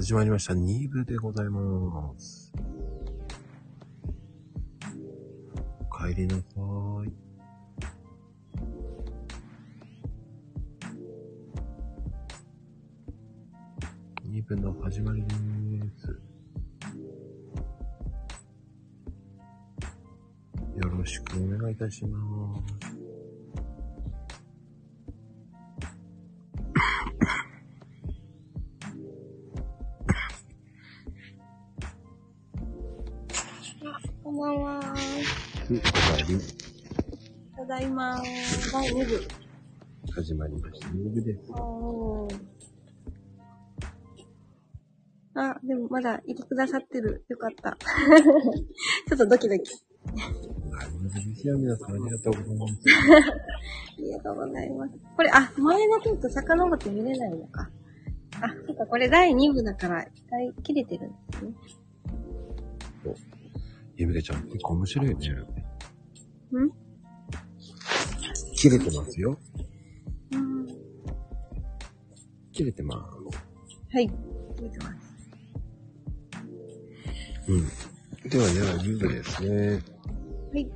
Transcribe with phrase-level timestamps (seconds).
[0.00, 0.54] 始まりました。
[0.54, 2.52] 2部でございます。
[5.90, 6.46] お帰りなさい。
[14.28, 15.28] 2部の始まりで
[15.96, 16.06] す。
[20.76, 22.56] よろしくお願いいたしま
[22.92, 22.97] す。
[38.88, 39.28] 第2部。
[40.14, 40.88] 始まりました。
[40.88, 41.52] 2部です。
[41.52, 42.38] おー
[45.34, 47.22] あ、でもまだいてくださってる。
[47.28, 47.76] よかった。
[49.06, 49.70] ちょっとドキドキ。
[50.70, 52.74] 何でですよ、皆さんありがとうございます。
[53.98, 54.94] ありがとうございます。
[55.16, 57.70] これ、あ、前のテープ遡って見れないのか。
[58.40, 61.52] あ、そっか、これ第2部だから、一回切れてるんですね。
[63.96, 65.14] ゆみかちゃん、結構面白いね。
[65.14, 66.87] ん？
[68.58, 69.38] 切れてますよ。
[70.32, 70.66] うん。
[72.50, 73.94] 切れてます。
[73.94, 74.08] はい。
[74.08, 74.96] 切れてます。
[77.46, 78.28] うん。
[78.28, 79.80] では、では、2部ですね。
[80.52, 80.68] はい。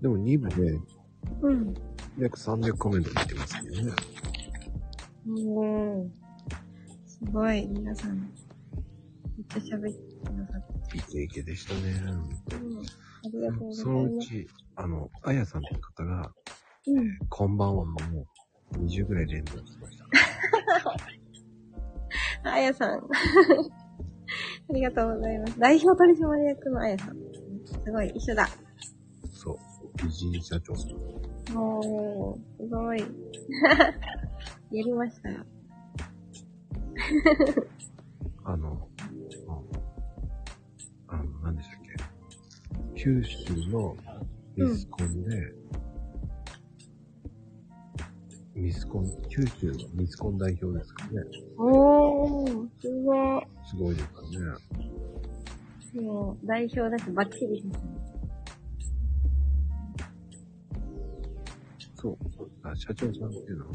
[0.00, 0.80] でも2部ね、
[1.42, 1.74] うん。
[2.18, 3.92] 約300コメント来てますけどね。
[5.28, 6.08] おー。
[7.06, 8.20] すごい、皆さん。
[8.20, 8.30] めっ
[9.50, 10.96] ちゃ喋ってくださって。
[10.96, 11.80] イケイケでしたね。
[12.52, 13.05] うん。
[13.26, 14.18] ありがとうございそのう。
[14.20, 14.46] ち、
[14.76, 16.32] あの、あやさんって方が、
[16.86, 17.18] うん。
[17.28, 17.96] こんばんはも
[18.72, 20.06] う20ぐらい連続しました。
[22.52, 22.90] あやさん。
[24.68, 25.58] ありがとうございます。
[25.58, 27.16] 代表取締役のあやさん。
[27.84, 28.48] すごい、一緒だ。
[29.32, 29.56] そう。
[30.02, 31.56] 美人社長さん。
[31.56, 33.00] おー、すごい。
[34.70, 35.30] やりました。
[38.44, 38.88] あの、
[43.06, 43.96] 九州の
[44.56, 45.52] ミスコンで、
[48.56, 51.22] ミスコン、九州のミスコン代表ですかね。
[51.56, 53.46] おー、すごい。
[53.64, 54.22] すごいですか
[55.94, 56.02] ね。
[56.02, 57.72] もう、代表だし、バッチリですね。
[61.94, 62.16] そう。
[62.64, 63.72] あ社長さんっていうのは、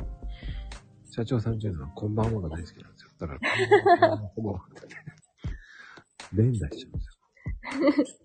[1.10, 3.12] 社長さんっていうのは、こんばんはが大好きなんですよ。
[3.18, 3.40] だから、
[4.36, 4.96] こんばんはってね、
[6.34, 8.21] 連打しちゃうんですよ。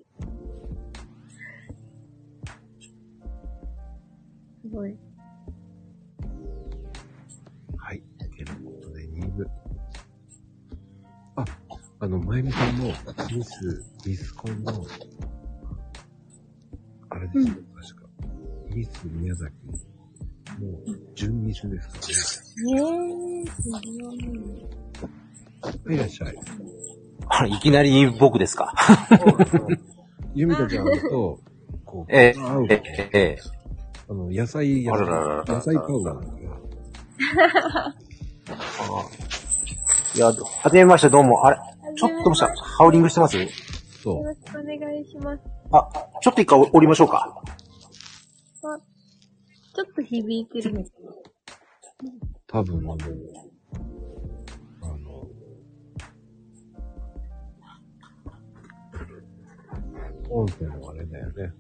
[4.71, 4.95] すごい。
[7.77, 8.03] はい。
[8.19, 9.47] ということで、2部。
[11.37, 11.45] あ、
[12.01, 12.87] あの、まゆみさんも、
[13.33, 14.85] ミス、ミスコンの、
[17.11, 18.09] あれですよ、確か。
[18.75, 20.79] ミス宮崎の、
[21.15, 24.19] 準ミスですかえー、すごい。
[25.87, 25.97] らね。
[25.97, 26.35] いらっしゃい。
[27.29, 28.73] あれ、いきなり僕ですか？
[30.35, 31.41] ゆみかちゃんと、
[31.85, 32.83] こう、ええ会うえ、
[33.13, 33.39] え、え、
[34.09, 36.53] あの、野菜、野あららら野菜パウダーなんだけど、
[40.15, 40.35] いや、は
[40.71, 41.45] じめまして、どうも。
[41.45, 41.59] あれ、
[41.97, 43.37] ちょっともした、ハウリングしてます？
[44.03, 44.23] そう。
[44.23, 45.43] よろしくお願いします。
[45.73, 45.89] あ、
[46.23, 47.43] ちょっと一回降りましょうか。
[48.63, 48.79] あ、
[49.75, 50.87] ちょっと響いてるね。
[52.47, 52.95] 多分、あの、
[54.83, 55.29] あの、
[60.31, 61.53] 音声のあれだよね。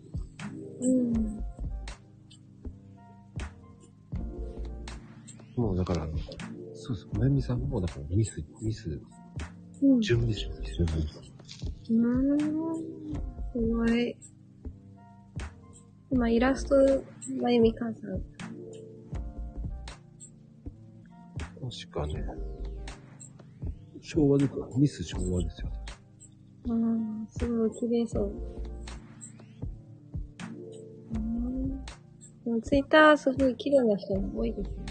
[0.80, 1.44] うん。
[5.56, 6.06] もうだから、
[6.74, 9.00] そうそう、まゆみさんも、だからミス、ミス、
[9.82, 10.00] うん。
[10.00, 10.92] 準ミスですよね。
[11.90, 12.38] うーん。
[13.52, 14.16] すごい。
[16.10, 16.74] 今、イラスト、
[17.40, 18.20] まゆみかんさん。
[21.58, 22.24] 確かね、
[24.00, 24.70] 昭和ですよ。
[24.76, 25.68] ミス昭和ですよ。
[26.68, 28.32] うん、すごい綺麗そう。
[31.14, 31.84] うん。
[32.44, 34.85] でもツイッターすごい綺麗な人も多いですよね。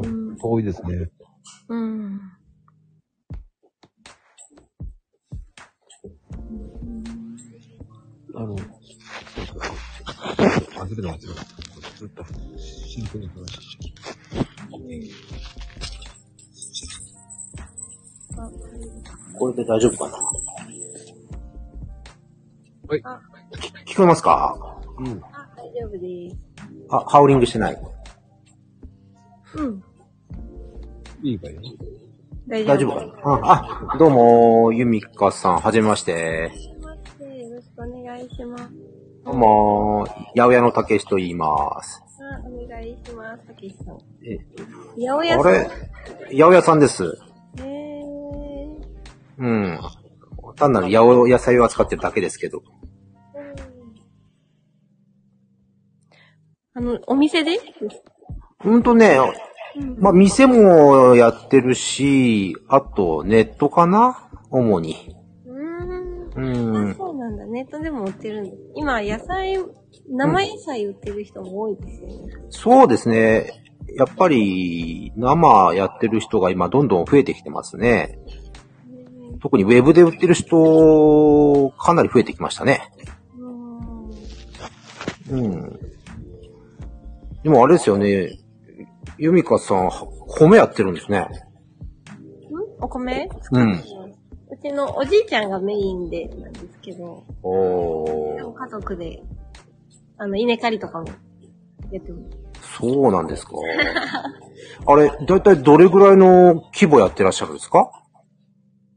[0.00, 1.10] う、ほうんんと多いですね。
[1.68, 2.20] うん。
[8.34, 8.56] あの、
[10.88, 11.32] れてますよ。
[11.96, 12.24] ずっと、
[12.56, 18.50] 真剣に話しちゃあ、
[19.38, 20.16] これで大丈夫かな
[22.88, 23.20] はいあ、
[23.86, 25.02] 聞こえますかう。
[25.02, 25.22] うん。
[25.32, 26.36] あ大丈夫です。
[26.90, 27.78] あ、ハウリングしてない。
[29.54, 29.82] うん。
[31.22, 31.60] いいかよ。
[32.46, 33.12] 大大丈夫かな？
[33.24, 36.50] あ、あ、どうも、ゆみかさん、はじめまして。
[36.80, 38.64] 待って、よろしくお願いします。
[39.24, 42.02] どうも、八百屋のたけしと言います。
[42.46, 43.98] お願いします、たけしさん。
[44.24, 44.38] え、
[44.96, 45.46] 八百屋さん？
[45.46, 45.68] あれ？
[46.30, 47.04] 八百屋さんです。
[47.04, 48.78] へー。
[49.38, 49.80] うん。
[50.56, 52.62] 単なる八百野菜を扱ってるだけですけど。
[56.72, 57.58] あの、お店で？
[58.62, 59.18] ほんとね、
[59.76, 59.96] うん。
[59.98, 64.28] まあ、店もやってるし、あと、ネットかな？
[64.50, 65.16] 主に。
[65.46, 66.36] うー。
[66.36, 66.94] うんんあ、。
[66.94, 67.46] そうなんだ。
[67.46, 68.50] ネットでも売ってるんだ。
[68.74, 69.56] 今、野菜、
[70.08, 72.14] 生野菜売ってる人も多いですよね。
[72.50, 73.64] そうですね。
[73.96, 78.18] やっぱり、生やってる人が今どんどん増えてきてますね。
[79.40, 82.92] 特にウェブで売ってる人、かなり増えてきましたね。
[85.30, 85.44] うん。
[85.44, 85.80] うん。
[87.42, 88.36] でもあれですよね。
[89.20, 89.90] ユミカさん、
[90.28, 91.18] 米やってるんですね。
[91.20, 91.28] ん？
[92.80, 93.28] お米？
[93.52, 93.72] うん。
[93.72, 98.54] うちのおじいちゃんがメインでなんですけど、おー。
[98.54, 99.22] 家族で、
[100.16, 101.08] あの、稲刈りとかも
[101.90, 102.18] やってま
[102.62, 102.78] す。
[102.78, 103.52] そうなんですか。
[104.86, 107.90] あれ、だいたいどれぐらいの規模やってらっしゃるんですか？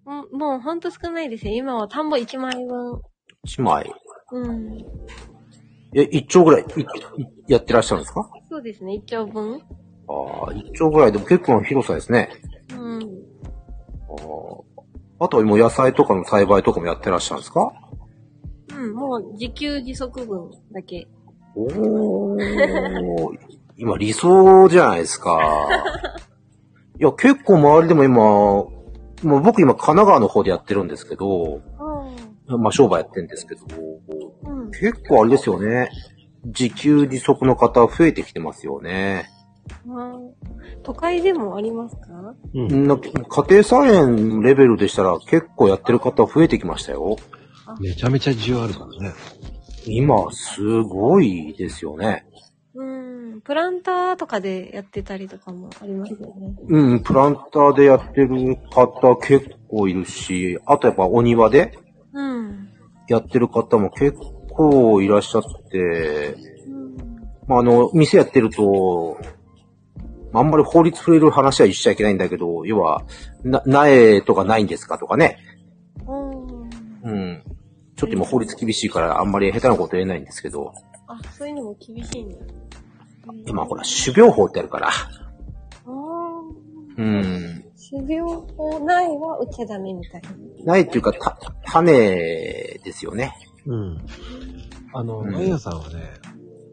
[0.05, 1.53] うんもうほんと少ないですよ。
[1.53, 3.01] 今は田んぼ1枚分。
[3.45, 3.93] ?1 枚。
[4.31, 4.77] うん。
[5.95, 6.85] え、1丁ぐらいいい
[7.47, 8.29] やってらっしゃるんですか？
[8.49, 9.61] そうですね、1丁分。
[10.07, 12.29] ああ、1丁ぐらいでも結構な広さですね。
[12.71, 13.01] うん。
[14.09, 14.63] あー
[15.19, 17.71] あとはもう野菜とかの栽培とかもやってらっしゃるんですか？
[18.75, 21.07] うん、もう自給自足分だけ。
[21.55, 23.37] おー。
[23.77, 25.39] 今理想じゃないですか。
[26.99, 28.69] いや、結構周りでも今、も
[29.23, 31.61] う僕今神奈川の方でやってるんですけど、
[32.47, 33.61] うまあ商売やってるんですけど、
[34.51, 34.63] ん。
[34.63, 34.71] うん。
[34.71, 35.89] 結構あれですよね。
[36.45, 39.29] 自給自足の方増えてきてますよね。
[39.89, 40.19] あ
[40.83, 42.35] 都会でもありますか？
[42.53, 42.87] うん。
[42.87, 47.17] な家庭菜園レベルでしたら結構やってる方増えてきましたよ。
[47.79, 49.13] めちゃめちゃ需要あるからね。
[49.85, 52.25] 今、すごいですよね。
[52.75, 53.41] うん。
[53.41, 56.55] プランターとかでやってたりとかもありますよね。
[56.67, 61.77] うん、プランターでやってる方結構いるし、あとやっぱお庭で
[62.13, 62.69] うん。
[63.09, 64.17] やってる方も結
[64.49, 66.37] 構いらっしゃって、
[66.67, 66.95] うん。
[67.47, 69.17] まあ、あの、店やってると、
[70.33, 73.03] あんまり法律触れる話はしちゃいけないんだけど、要は、
[73.43, 75.37] な、苗とかないんですかとかね。
[76.07, 77.11] うん。
[77.11, 77.43] うん。
[77.95, 80.73] ちょっと今法律厳しいからあんまり下手なこと言えないんですけど、
[81.07, 82.37] あ、そういうのも厳しいんだ。
[83.45, 84.87] 今ほら、種苗法ってあるから。
[84.87, 84.91] あ
[85.85, 85.91] あ。
[86.97, 87.63] うん。
[87.75, 88.25] 修行
[88.57, 90.29] 法ないは売っちゃダメみたいな。
[90.65, 93.33] ないっていうか、た、種ですよね。
[93.65, 93.97] うん。
[94.93, 95.95] あの、うんマイヤさんはね、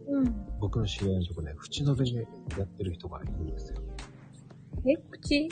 [0.08, 0.49] うん。
[0.60, 2.26] 僕の知り合いのとこね、縁の辺で
[2.58, 3.80] やってる人がいるんですよ。
[4.86, 5.48] え、口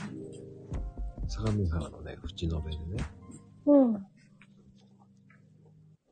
[1.26, 3.04] 相模原のね、縁の辺でね、
[3.66, 4.06] うん。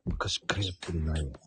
[0.05, 1.39] 昔からやってる内容なんで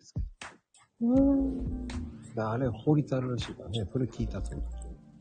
[0.00, 1.86] すけうん。
[1.86, 1.94] ど。
[2.34, 4.64] だあれ、法律あるらしいからね、それ聞いたと思う。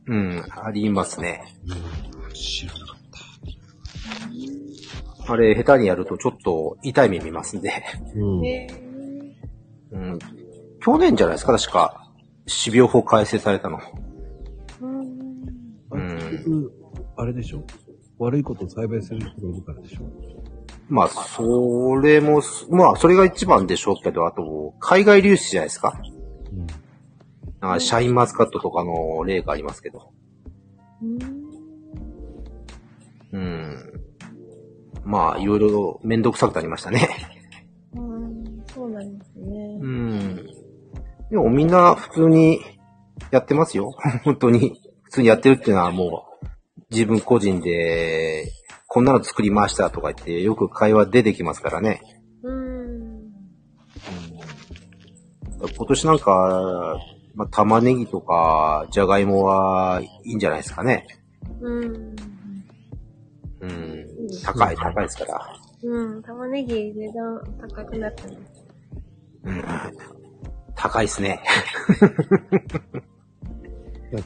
[0.05, 1.43] うん、ありますね。
[1.65, 2.33] うん。
[2.33, 3.03] 知らなかっ
[5.25, 7.69] あれ、下手にやるとちょっと痛い目見ますんで。
[7.69, 8.19] た。
[8.19, 8.45] うん。
[8.45, 8.67] へ
[9.91, 10.19] うん。
[10.83, 12.11] 去年じゃないですか、確か。
[12.63, 13.79] 種苗法改正されたの。
[14.81, 15.87] うん。
[15.91, 16.73] あれ結局、
[17.15, 17.63] あれでしょ？
[18.19, 20.01] 悪いことを栽培する人がいるからでしょ？
[20.89, 25.97] まあ、それも、まあ、それが一番でしょうけど、あと、海外流出じゃないですか。
[26.51, 26.67] うん。
[27.61, 30.11] なんかシャインマスカットとかの例がありますけど。
[33.31, 33.77] うん。
[35.05, 37.07] まあ、いろいろめんどくさくなりましたね。
[41.33, 42.59] でもみんな普通に
[43.31, 43.95] やってますよ。
[44.23, 44.79] 本当に。
[45.01, 46.45] 普通にやってるっていうのはもう、
[46.91, 48.51] 自分個人で、
[48.87, 52.01] こんなの作りましたとか言って、よく会話出てきますからね。
[52.43, 53.33] うん。
[55.75, 56.99] 今年なんか、
[57.33, 61.07] まあ、玉ねぎとか、じゃがいもはいいんじゃないですかね。
[61.61, 62.15] うん。
[63.59, 64.07] うん。
[64.45, 65.59] 高い、高いですから。
[65.81, 66.21] うん。
[66.21, 68.37] 玉ねぎ値段高くなったね。
[69.45, 69.63] うん。
[70.75, 71.39] 高いですね。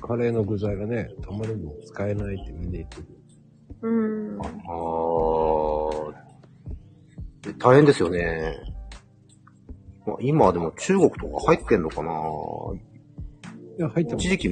[0.01, 3.08] カレーの具材がね、玉ねぎも使えないってみんな言ってる。
[3.84, 3.89] う
[4.36, 4.42] ん。
[4.42, 6.13] あー
[7.58, 8.58] 大変ですよね。
[10.06, 12.12] まあ今はでも中国とか入ってんのかな？
[13.77, 14.30] いや、入ってます一。
[14.32, 14.50] 時期、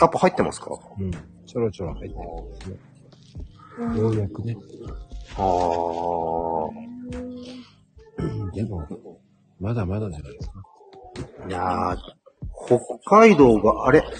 [0.00, 0.70] やっぱ入ってますか？
[0.98, 1.10] うん。
[1.44, 2.22] ちょろちょろ入ってま
[2.64, 2.76] すね。
[3.78, 4.56] うんようやくね。
[5.36, 5.44] ああ。
[8.54, 8.86] でも、
[9.60, 10.62] まだまだじゃないですか。
[11.48, 11.96] いやー
[12.66, 14.10] 北海道が、あれ、そうい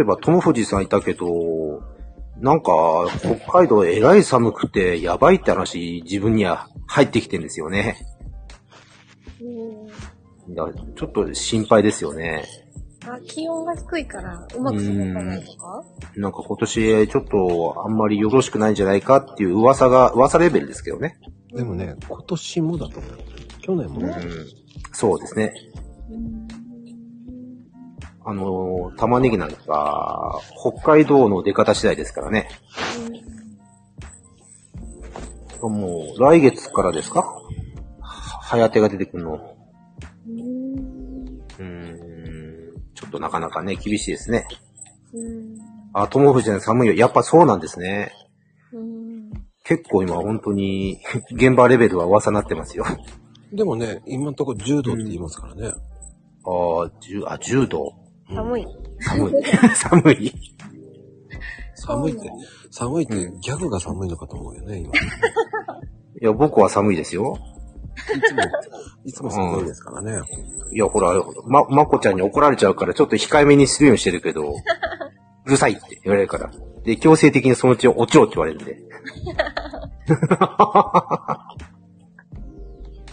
[0.00, 1.26] えば友藤さんいたけど、
[2.38, 2.72] なんか、
[3.20, 7.98] 北海道えらい寒くてやばいって話、自分には入ってきてんですよね。
[9.40, 9.90] うん
[10.52, 10.64] いや
[10.96, 12.44] ちょっと心配ですよね。
[13.06, 15.84] あ、気温が低いから、うまく育たないとか？
[16.16, 21.18] なんか今年ちょっとあんまりよろしくないんじゃないかっていう噂が、噂レベルですけどね。
[21.54, 23.12] でもね、今年もだと思う。
[23.60, 24.16] 去年もうんね。。
[24.92, 25.52] そうですね。
[26.10, 26.48] うん。
[28.24, 32.48] あのー、玉ねぎなんか、北海道の出方次第ですからね。
[35.62, 37.20] もう、来月からですか？
[37.20, 37.40] は
[38.42, 39.56] 早手が出てくるの。
[40.28, 40.38] うん。
[40.38, 44.46] うーん、ちょっとなかなかね、厳しいですね。
[45.12, 45.56] うん。
[45.92, 46.94] あ、友藤さん寒いよ。
[46.94, 48.12] やっぱそうなんですね。
[48.72, 49.30] うん。
[49.64, 50.98] 結構今本当に、
[51.32, 52.84] 現場レベルは噂になってますよ。
[52.86, 52.96] あ
[53.52, 55.68] でもね、今のところ10度って言いますからね。
[56.44, 57.94] あ、10、あ、10度。
[58.34, 58.66] 寒い。
[59.00, 59.34] 寒い。
[59.74, 60.32] 寒い。
[61.74, 62.30] 寒いって、
[62.70, 64.88] 寒いってギャグが寒いのかと思うよね、今。
[64.88, 64.90] い
[66.20, 67.38] いや、僕は寒いですよ。
[67.96, 68.42] つも、
[69.04, 70.20] いつも寒いですからね。
[70.72, 71.12] いや、ほら、
[71.46, 74.52] ま、まこちゃんに怒られちゃうから、ちょっと控えめにするようにしてるけど、
[75.46, 76.50] うるさいって言われるから。
[76.84, 78.76] で、強制的にそのうち落ちろって言われるんで。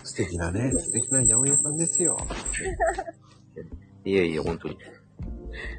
[0.03, 2.17] 素敵なね、素敵な八百屋さんですよ。
[4.03, 4.77] いやいや、本当に。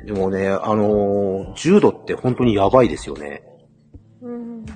[0.05, 3.43] でもね、あのー、10度って本当にやばいですよね。
[4.21, 4.67] うん。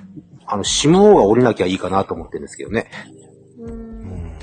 [0.45, 2.89] あの、下王が降りなきゃいいかなと思ってるんですけどね。
[3.57, 3.65] う。
[3.65, 4.37] うんん。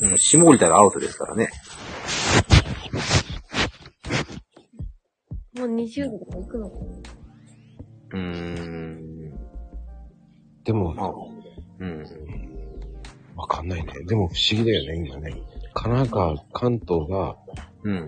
[0.00, 1.50] うん、下降りたらアウトですからね。
[5.56, 6.84] もう20度とか行くのかな？
[8.10, 9.32] うーん。
[10.64, 11.12] でも、まあ、
[11.80, 12.04] うん。
[13.36, 13.92] わかんないね。
[14.06, 15.30] でも不思議だよね、今ね。
[15.74, 17.36] 神奈川、関東が
[17.84, 18.06] うん。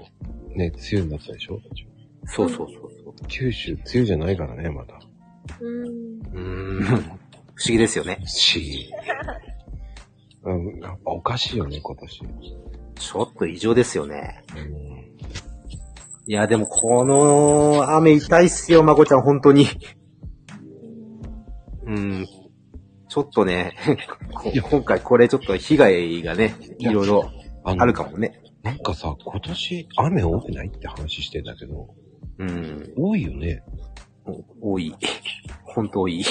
[0.56, 1.60] ね、梅雨になったでしょ？
[2.26, 3.14] そうそうそうそう。
[3.28, 4.98] 九州、梅雨じゃないからね、まだ。
[5.60, 5.84] うん。
[5.84, 6.84] うーん。
[6.84, 7.08] 不思
[7.68, 8.18] 議ですよね。
[8.24, 8.90] 不思議。
[10.44, 12.20] うん、やっぱおかしいよね、今年。
[12.98, 14.42] ちょっと異常ですよね。
[14.56, 14.96] うん
[16.28, 19.68] いや、でもこの雨痛いっすよ、まこちゃん、本当に。
[21.84, 22.26] うん。
[23.08, 23.76] ちょっとね、
[24.68, 27.30] 今回これちょっと被害がね、いろいろ
[27.62, 28.40] あのあるかもね。
[28.66, 31.94] なんかさ、今年雨多くないって話してんだけど、
[32.38, 32.92] うん。
[32.96, 33.62] 多いよね。
[34.60, 34.92] 多い。
[35.62, 36.24] 本当多い。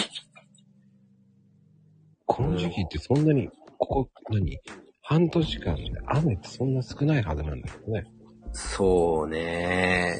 [2.25, 4.59] この時期ってそんなに、ここ、何？
[5.01, 8.03] 半年間で雨ってそんな少ないはずなんだけどね。
[8.51, 10.17] そうね。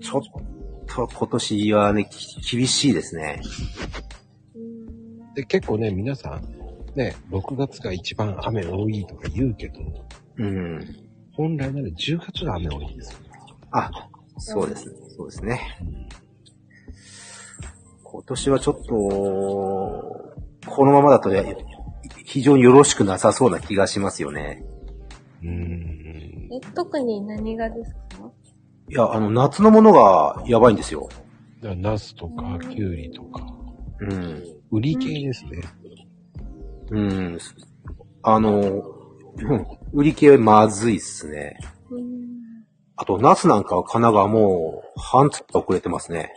[0.00, 0.22] ちょっ
[0.88, 3.40] と今年はね、き厳しいですね。
[4.56, 5.34] うん。
[5.34, 9.80] で、結構ね、皆さん、ね、6月が一番雨多いとか言うけど、
[10.38, 11.09] うん。
[11.40, 13.18] 本来なら10月が雨多いんですよ。
[13.70, 13.90] あ、
[14.36, 14.94] そうですね。
[15.16, 15.60] そうですね。
[18.04, 18.92] 今年はちょっと、
[20.68, 21.56] このままだとね、
[22.26, 24.62] 非常によろしくなさそうな気がしますよね。
[25.42, 26.48] うーん。
[26.52, 28.30] え、特に何がですか？
[28.88, 31.08] いや、あの、夏のものがやばいんですよ。
[31.62, 33.46] だからナスとか、キュウリとか、
[34.00, 34.44] うん。
[34.72, 35.62] 売り系ですね。
[36.90, 37.38] うん。
[38.22, 38.82] あの、
[39.38, 41.58] うん売り系はまずいっすね。
[41.90, 42.30] うん。
[42.96, 46.32] あと、ナスなんかは神奈川もう半月遅れてますね。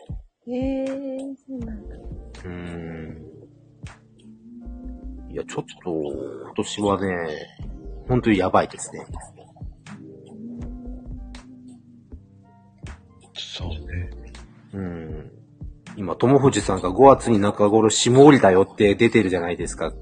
[0.48, 1.96] へえー、そうなんだ。
[2.46, 3.24] うん。
[5.30, 7.28] いや、ちょっと、今年はね、
[8.08, 9.06] 本当にやばいですね。
[13.36, 14.10] そうね。
[14.74, 15.32] うん。
[15.96, 19.94] 今、友藤さんが5月に中頃霜降りだよって出てるじゃないですか。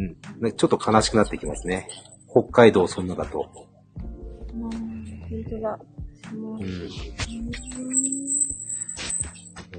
[0.00, 0.52] うん。
[0.52, 1.88] ちょっと悲しくなってきますね。
[2.30, 3.50] 北海道そんなだと。
[4.52, 4.70] 本
[5.48, 5.78] 当だ。
[6.34, 6.58] もう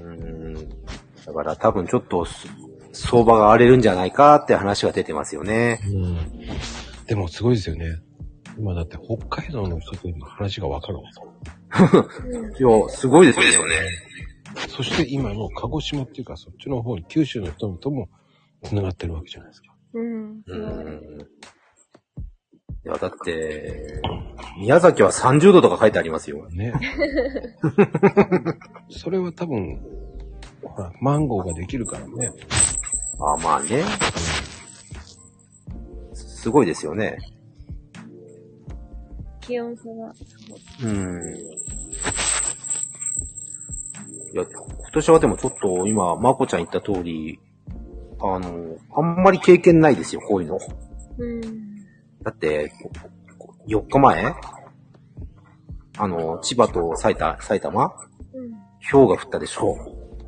[0.00, 0.04] ん。
[0.04, 0.54] うん。
[0.54, 2.46] だから多分ちょっとす
[2.92, 5.80] 相場が荒れるんじゃないかって話が出てますよね。
[5.86, 6.18] うん。
[7.06, 7.86] でもすごいですよね。
[8.58, 11.02] 今だって北海道の人と今話がわかるん
[12.50, 12.80] ですよ。
[12.80, 13.74] いや、すごいですよね。
[14.68, 18.08] そして今の鹿児島っていうかそっちの方に九州の人々も
[18.62, 19.71] 繋がってるわけじゃないですか。
[19.94, 20.42] うん。
[20.46, 21.28] うん。
[22.84, 24.02] いや、だって、
[24.58, 26.48] 宮崎は30度とか書いてありますよ。
[26.50, 26.72] ね。
[28.90, 29.80] それは多分、
[30.62, 32.32] ほら、マンゴーができるからね。
[33.20, 33.84] あまあね。
[36.14, 37.18] すごいですよね。
[39.40, 40.92] 気温差がすごい。
[40.92, 41.36] うん。
[44.32, 47.38] いや、今年はでもちょっと今、まこちゃん言った通り、
[48.22, 50.58] あの、あんまり経験ないですよ、こういうの。
[51.18, 51.40] うん。
[52.22, 52.72] だって、
[53.68, 54.34] 4日前？
[55.98, 57.84] あの、千葉と埼玉、埼玉？
[57.84, 58.52] うん。
[58.90, 59.76] 氷が降ったでしょ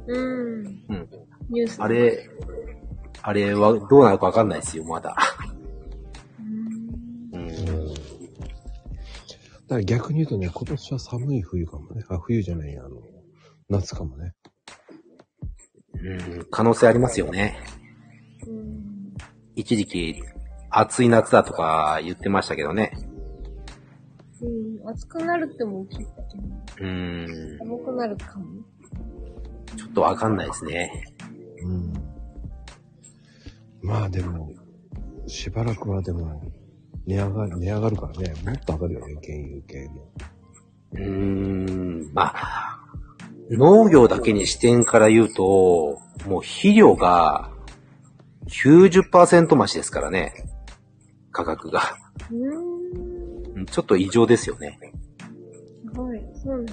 [0.06, 0.64] うん。
[0.88, 1.08] うん。
[1.50, 1.82] ニュース。
[1.82, 2.28] あれ、
[3.22, 5.16] あれはどうなるかわかんないですよ、まだ。
[7.32, 7.42] うん。
[7.42, 7.94] うん。
[9.74, 12.04] から逆に言うとね、今年は寒い冬かもね。
[12.08, 12.90] あ、冬じゃない、あの、
[13.68, 14.34] 夏かもね。
[15.94, 17.56] うん、可能性ありますよね。
[19.56, 19.60] うん。
[19.60, 20.22] 一時期、
[20.70, 22.92] 暑い夏だとか言ってましたけどね。
[24.42, 24.88] うん。
[24.88, 26.44] 暑くなるっても聞いたけど、
[26.80, 28.46] うん、寒くなるかも。
[29.76, 31.14] ちょっとわかんないですね。
[31.62, 31.92] うん。
[33.82, 34.50] まあでも、
[35.26, 36.42] しばらくはでも、
[37.06, 40.10] 値上がる、値上がるからね、もっと上がるよね、原油系も。
[40.92, 42.80] うーん、まあ、
[43.50, 47.50] 農業だけに視点から言うと、もう肥料が
[48.62, 50.32] 90%増しですからね。
[51.32, 51.96] 価格が。
[53.70, 54.78] ちょっと異常ですよね。
[55.84, 56.20] すごい。
[56.34, 56.72] そうなんだ。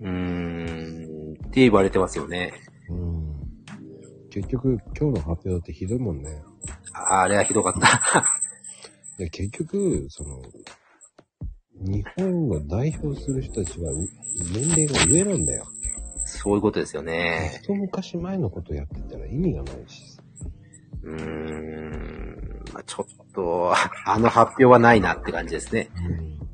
[0.00, 2.52] うーん、って言われてますよね。
[2.88, 3.32] うん。
[4.30, 6.42] 結局、今日の発表だってひどいもんね。
[6.92, 8.24] あれはひどかった。
[9.18, 10.42] で結局、その、
[11.80, 14.08] 日本を代表する人たちは、う
[14.54, 15.64] 年齢が上なんだよ。
[16.24, 17.58] そういうことですよね。
[17.62, 20.11] 一昔前のことやってたら意味がないし。
[21.02, 23.72] うーん、まあ、ちょっと、
[24.06, 25.88] あの発表はないなって感じですね。
[25.96, 26.38] うん。
[26.38, 26.44] だ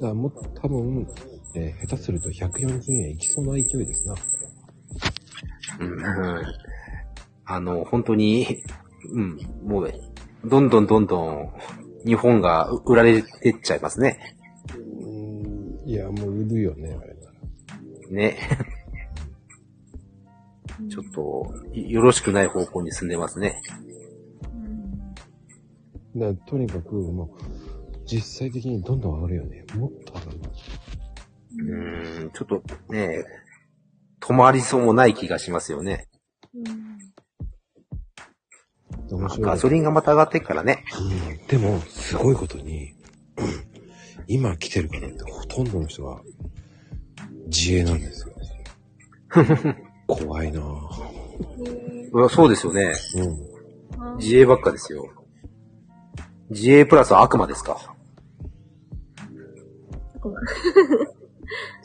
[0.00, 1.06] からもう多分、
[1.54, 4.14] えー下手すると140円いきそうな勢いですな。
[5.80, 6.42] うん、
[7.44, 8.62] あの、本当に、
[9.12, 9.92] うん、もう、
[10.44, 11.52] どんどんどんどん、
[12.06, 14.36] 日本が売られてっちゃいますね。
[15.00, 15.88] うん。
[15.88, 18.10] いや、もう売るよね、あれなら。
[18.10, 18.38] ね。
[20.92, 23.62] ちょっと、よろしくない方向に進んでますね。
[26.14, 26.20] うん。
[26.20, 27.28] だとにかく、もう、
[28.04, 29.64] 実際的にどんどん上がるよね。
[29.74, 30.38] もっと上がる。
[31.56, 33.24] うーん、ちょっとね、
[34.20, 36.08] 止まりそうもない気がしますよね。
[36.54, 36.58] う
[39.14, 39.16] ん。
[39.18, 39.46] 面白い。
[39.46, 40.84] ガソリンがまた上がってっからね。
[41.40, 42.92] うんでも、すごいことに、
[44.28, 46.20] 今来てる方ってほとんどの人が
[47.46, 48.34] 自営なんですよ。
[50.16, 52.10] 怖いなぁ。
[52.12, 52.92] うわそうですよね。
[53.16, 54.02] うん。
[54.02, 55.08] あ自衛ばっかですよ。
[56.50, 57.94] 自衛プラス悪魔ですか。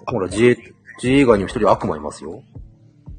[0.05, 0.57] ほら、自衛、
[1.01, 2.43] 自衛以外にも一人悪魔いますよ。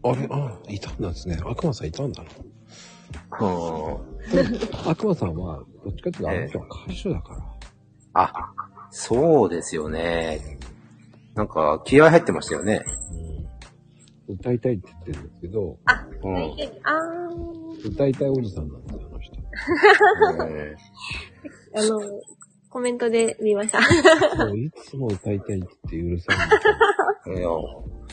[0.02, 1.38] あれ、あ、いたんですね。
[1.44, 2.30] 悪魔さんいたんだな。
[3.40, 4.88] うん。
[4.88, 7.40] 悪魔さんは、どっちかっていうと、あの人は歌手だから。
[8.14, 8.52] あ、
[8.90, 10.58] そうですよね。
[11.34, 12.84] なんか、気合入ってましたよね。
[13.12, 13.27] うん。
[14.28, 15.78] 歌いたいって言ってるんですけど、
[16.22, 16.36] うん。
[16.36, 17.90] あー。
[17.90, 19.36] 歌いたいおじさんなんですよ、あの人。
[20.50, 20.76] え
[21.74, 22.00] あの、
[22.70, 23.78] コメントで見ました。
[23.80, 26.56] いつも歌いたいってうるさいんで
[27.34, 27.48] すいや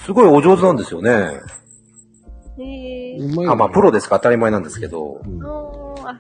[0.06, 1.40] すごいお上手なんですよね。
[2.58, 3.18] へえ。
[3.18, 5.22] うまいあ、まあ、プロですか当たり前なんですけど。
[5.26, 6.20] うんおー、あ、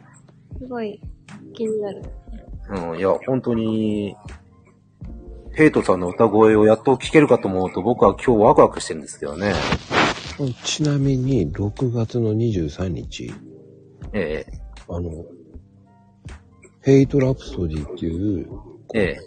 [0.60, 0.99] すごい
[1.53, 2.03] 気になる。
[2.91, 4.15] うん、いや、本当に、
[5.56, 9.54] ヘイトさんの歌声をやっと聴けるかと思うと、僕は今日ワクワクしてるんですけどね。
[10.65, 13.34] ちなみに、6月の23日、
[14.12, 14.46] え
[14.89, 15.26] あの、
[16.82, 18.50] ヘイトラプソディっていう
[18.94, 19.18] え、え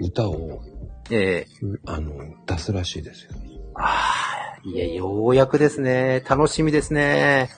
[0.00, 0.62] 歌を、
[1.10, 1.46] え、ええ。
[1.84, 3.32] あの、出すらしいですよ。
[3.74, 6.24] ああ、いや、ようやくですね。
[6.26, 7.50] 楽しみですね。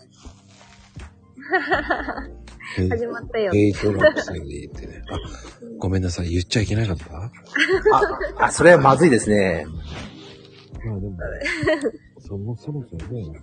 [2.88, 3.52] 始まったよ。
[3.52, 5.02] ヘイトラプソディってね。
[5.10, 5.18] あ、
[5.78, 7.12] ごめんなさい、言っちゃいけなかった？
[7.12, 7.30] ま
[8.38, 9.66] あ、あ、それはまずいですね。
[10.80, 11.16] あでも、
[12.18, 13.40] そもそもそもね、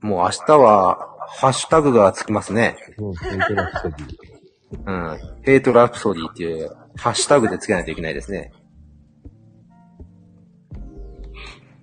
[0.00, 2.76] もう明日は、ハッシュタグがつきますね。
[2.98, 4.16] もうヘイトラプソディ。
[4.86, 5.18] うん。
[5.42, 8.52] ヘイトラプソディっていう、ハッシュタグでつけないといけないですね。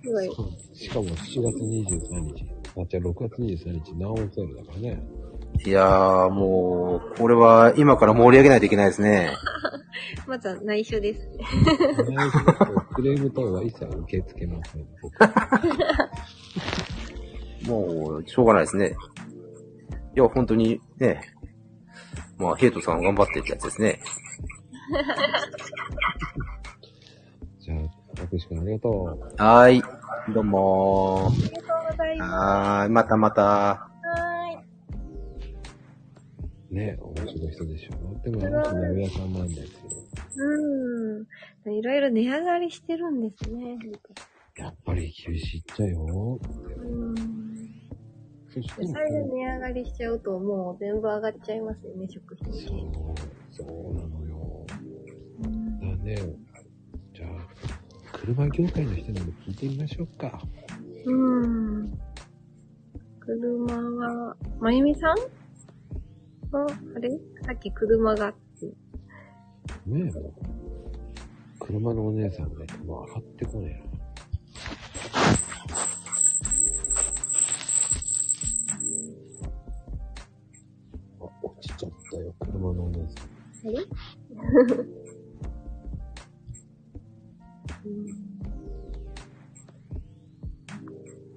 [0.04, 0.30] すごい。
[0.74, 2.44] しかも7月23日。
[2.80, 5.02] あ、じゃあ6月23日、 now on sale だからね。
[5.64, 9.30] いやー、もう、これは今から盛り上げないといけないですね。
[10.26, 11.20] まずは内緒です。
[12.94, 14.86] クレーム等は一切受け付けません。
[15.00, 15.14] 僕
[17.68, 18.96] もう、しょうがないですね。
[20.16, 21.20] いや、本当にね、
[22.38, 24.00] まあ、ヘイトさん頑張ってってやつですね。
[27.60, 27.78] じゃあ、
[28.16, 29.04] たくしくんありがとう。
[29.42, 29.82] はーい。
[30.34, 31.54] どうもありがと
[31.88, 32.18] うございー。
[32.18, 32.30] ます。
[32.32, 32.90] はーい。
[32.90, 33.88] またまた。
[36.72, 38.20] はね、面白い人でしょ。
[38.22, 39.68] でも、あの人、八百屋さんなんですよ。
[40.36, 41.74] うん。
[41.74, 43.78] いろいろ値上がりしてるんですね。
[44.56, 46.38] やっぱり厳しいっちゃよ。
[46.78, 47.14] うん。
[48.48, 52.74] そしてそれで値上がりしちゃうともう全部上がっちゃいますよね、食品そ系。
[52.74, 52.74] う、
[53.50, 54.66] そうなのよ。
[55.42, 56.16] うんだね、
[57.14, 57.30] じゃあ、
[58.12, 60.38] 車業界の人にも聞いてみましょうか。
[61.06, 61.98] うん。
[63.20, 65.41] 車は、まゆみさん？
[66.58, 67.10] の、あれ？
[67.44, 68.66] さっき車がって。
[69.86, 70.12] ね
[71.58, 73.88] 車のお姉さんが多分上がってこねえ
[81.20, 81.26] な。
[81.26, 83.68] あ、落ちちゃったよ、車のお姉さん。
[83.68, 83.86] あれ？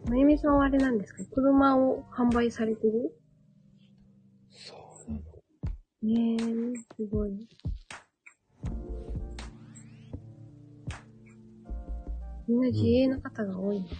[0.09, 1.23] まゆみさんはあれなんですか？
[1.33, 3.15] 車を販売されてる？
[6.05, 6.37] ねえ、
[6.95, 7.31] すごい。
[12.47, 13.99] みんな自営の方が多いんですね。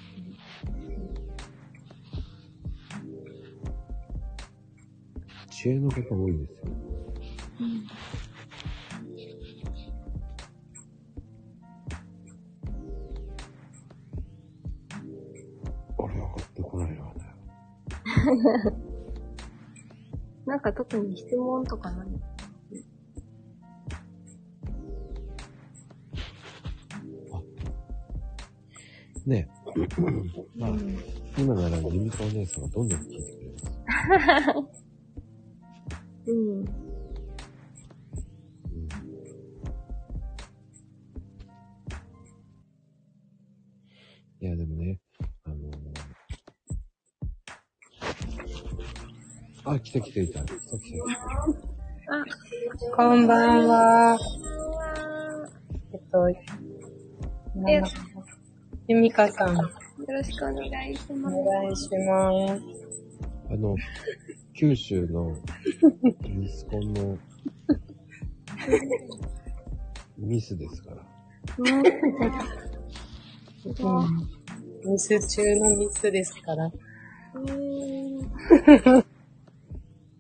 [5.49, 6.73] 知恵の方多いんですよ。
[7.61, 7.87] うん
[15.97, 17.11] あれ上がってこないな、ね。
[20.45, 22.07] なんか特に質問とかない？
[29.25, 29.55] ねえ。
[30.55, 30.71] まあ、
[31.37, 34.85] 今ならゆみかお姉さんがどんどん聞いてくれます。
[36.27, 36.59] うん。
[36.59, 36.65] うん
[44.41, 44.99] いや、でもね、
[49.67, 50.43] あ、来た来た来た。
[50.43, 50.61] 来た来
[52.91, 52.95] た。
[52.95, 54.15] こんばんは。
[55.91, 56.35] えっと、え
[58.87, 59.67] ゆみかさん、およ
[60.07, 61.35] ろしくお願いします。
[61.35, 62.61] 願いします。
[63.49, 63.75] あの、
[64.53, 65.35] 九州の
[66.21, 67.17] ミスコンの
[70.19, 70.97] ミスですから。
[71.57, 71.81] うん。
[74.91, 76.71] ミス中のミスですから。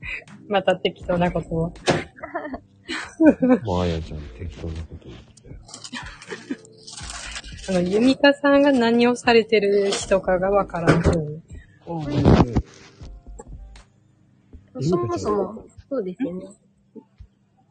[0.47, 1.73] また適当なことを。
[3.63, 5.25] もうあやちゃん適当なこと言って。
[7.69, 11.41] あの、ゆみかさんが何をされてる人かがわからんけど。
[14.81, 16.47] そもそも、そうですよね。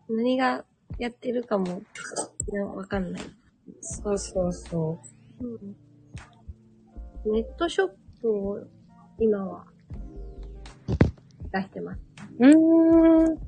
[0.09, 0.65] 何が
[0.99, 1.83] やってるかも、
[2.53, 3.23] ねわかんない。
[3.81, 5.01] そうそうそ
[7.27, 7.89] ネットショッ
[8.21, 8.61] プを
[9.19, 9.65] 今は
[11.53, 12.14] 出してます。
[12.39, 12.47] う。
[12.47, 13.39] うーん。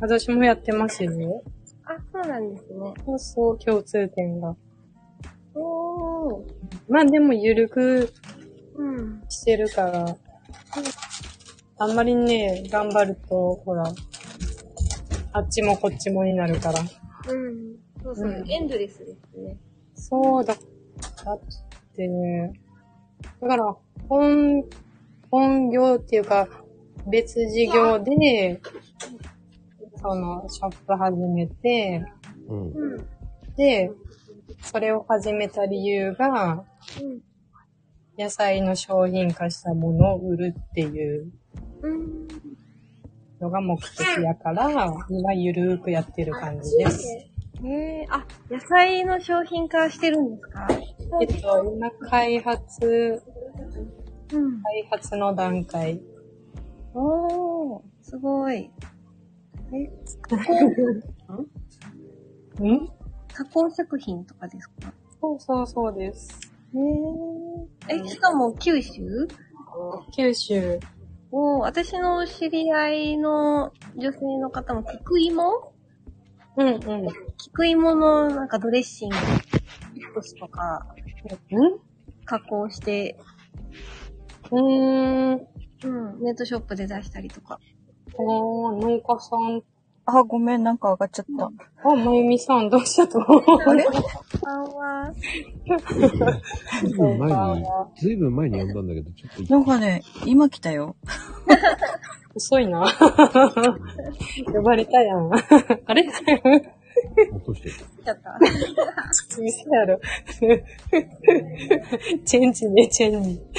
[0.00, 1.42] 私もやってますよ。
[1.84, 2.94] あ、そうなんですね。
[3.04, 4.56] そうそう、共通点が。
[5.54, 6.44] おー。
[6.88, 8.12] まあでも、ゆるく
[8.76, 9.22] うん。
[9.28, 10.16] してるから、
[11.78, 13.84] あんまりね、頑張ると、ほら、
[15.32, 16.80] あっちもこっちもになるから。
[16.80, 16.82] う
[17.34, 17.76] ん。
[18.02, 19.56] そうそう、うんエンドレスですね。
[19.94, 20.54] そうだ、
[21.24, 21.40] だっ
[21.94, 22.52] てね、
[23.40, 23.76] だから、
[24.08, 24.64] 本、
[25.30, 26.48] 本業っていうか、
[27.10, 28.60] 別事業で、
[29.96, 32.04] その、ショップ始めて、
[32.48, 32.70] うん。
[32.70, 33.06] うん。
[33.56, 33.90] で、
[34.62, 36.64] それを始めた理由が、
[37.00, 37.20] うん。
[38.18, 41.30] 野菜の商品化したものを売るっていう
[41.82, 42.28] うん。
[43.40, 44.68] のが目的やから、
[45.08, 47.06] 今ゆるーくやってる感じです。
[47.62, 50.68] えー、あ、野菜の商品化してるんですか？
[51.22, 53.22] えっと、今開発、
[54.32, 54.62] うん。
[54.62, 56.00] 開発の段階。
[56.94, 58.70] おー、すごい。
[62.60, 62.88] ん？
[63.32, 64.92] 加工食品とかですか？
[65.20, 66.52] そうそうそうです。
[66.74, 69.28] えー、え、しかも九州？
[70.14, 70.78] 九州。
[71.32, 75.72] おー、私の知り合いの女性の方も、菊芋？
[76.56, 76.80] うんうん。
[77.38, 80.84] 菊芋のなんかドレッシング、ソースとか
[82.24, 83.16] 加工して、ん
[84.52, 85.46] うーん。
[85.82, 87.58] うん、ネットショップで出したりとか。
[88.08, 88.22] あー、
[88.80, 89.62] 農家さん。
[90.06, 91.46] あ、ごめん、なんか上がっちゃった。
[91.46, 93.84] あ、まゆみさん、どうしたとあれ？
[93.84, 93.98] こん
[94.44, 95.12] ばんは。
[95.14, 97.64] ずいぶん前に、
[98.00, 100.96] ずいぶん前に読んだんだけど、ちょっとなんかね、今来たよ。
[102.34, 102.84] 遅いな。
[104.52, 105.30] 呼ばれたやん。
[105.86, 106.04] あれ？
[107.32, 107.74] 落としてる。
[107.74, 108.38] 来ちゃった。
[109.40, 110.00] 店やろ。
[112.24, 113.40] チェンジね、チェンジ。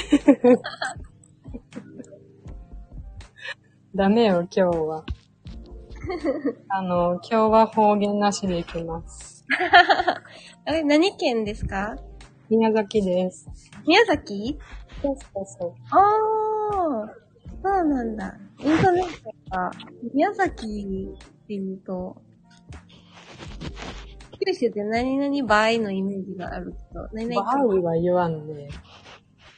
[3.94, 5.04] ダメよ、今日は。
[6.68, 9.44] あの、今日は方言なしでいきます。
[10.66, 11.96] え、何県ですか？
[12.48, 13.46] 宮崎です。
[13.86, 14.58] 宮崎？
[15.02, 15.74] そうそうそう。
[15.90, 17.08] あー、
[17.62, 18.36] そうなんだ。
[18.60, 19.70] イントネーションが、
[20.14, 22.16] 宮崎って言うと、
[24.44, 28.68] 九州って何々場合のイメージがあるけど、何バ々ーイは言わんね。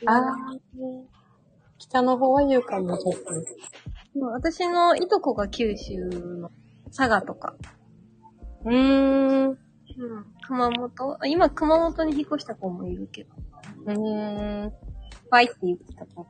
[0.07, 1.14] あー
[1.79, 4.18] 北の方は言うかも、ちょっと。
[4.18, 6.51] もう私のいとこが九州の
[6.87, 7.55] 佐賀とか。
[8.64, 9.49] うーん。
[9.49, 9.59] うん。
[10.47, 11.18] 熊本？
[11.20, 13.31] あ今、熊本に引っ越した子もいるけど。
[13.87, 14.73] うーん。
[15.31, 16.25] バイって言ってたから。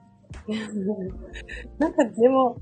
[1.79, 2.57] なんかでも、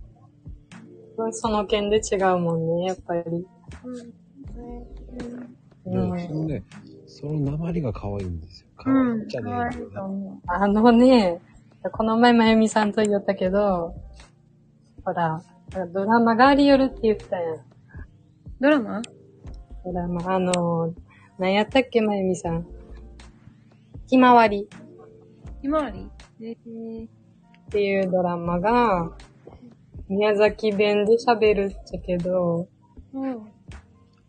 [1.33, 3.23] その件で違うもんね、やっぱり。
[3.85, 5.62] うん。
[5.85, 6.63] でもうんそのね、
[7.07, 8.69] その鉛が可愛いんですよ。
[8.77, 9.73] 可愛いんじゃねえよな。
[9.73, 11.41] と思あのね、
[11.93, 13.95] この前まゆみさんと言ったけど、
[15.05, 15.43] ほら、
[15.93, 17.57] ドラマがありよるって言ったやん。
[18.61, 19.03] ドラマ？
[19.85, 20.95] ドラマ、あの、
[21.39, 22.67] 何やったっけまゆみさん。
[24.07, 24.69] ひまわり
[25.63, 26.09] ひまわり？
[26.41, 27.09] えー、っ
[27.71, 29.11] ていうドラマが、
[30.09, 32.69] 宮崎弁で喋るっちゃけど、
[33.15, 33.52] うん。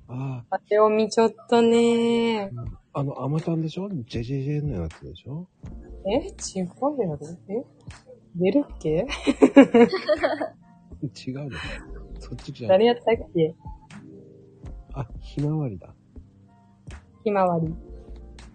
[0.08, 2.52] ああれを見ちょっとね
[2.94, 5.48] あ、あの、アマタンでしょ ?JJJ のやつでしょ
[6.06, 6.68] え違う
[7.00, 7.64] やろえ
[8.36, 9.08] 出るっけ
[11.28, 11.52] 違うの
[12.20, 12.70] そっちじゃん。
[12.70, 13.56] 誰やったっけ
[14.94, 15.94] あ、ひまわりだ。
[17.24, 17.74] ひまわり。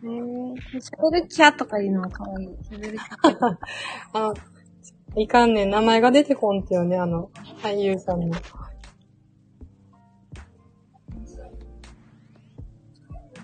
[0.04, 2.48] えー、喋るキャとかいうのも可愛い。
[2.70, 3.56] 喋るキャ。
[4.14, 4.32] あ、
[5.16, 5.70] いかんねん。
[5.70, 7.30] 名前が出てこんってよね、あの、
[7.62, 8.36] 俳優さんの。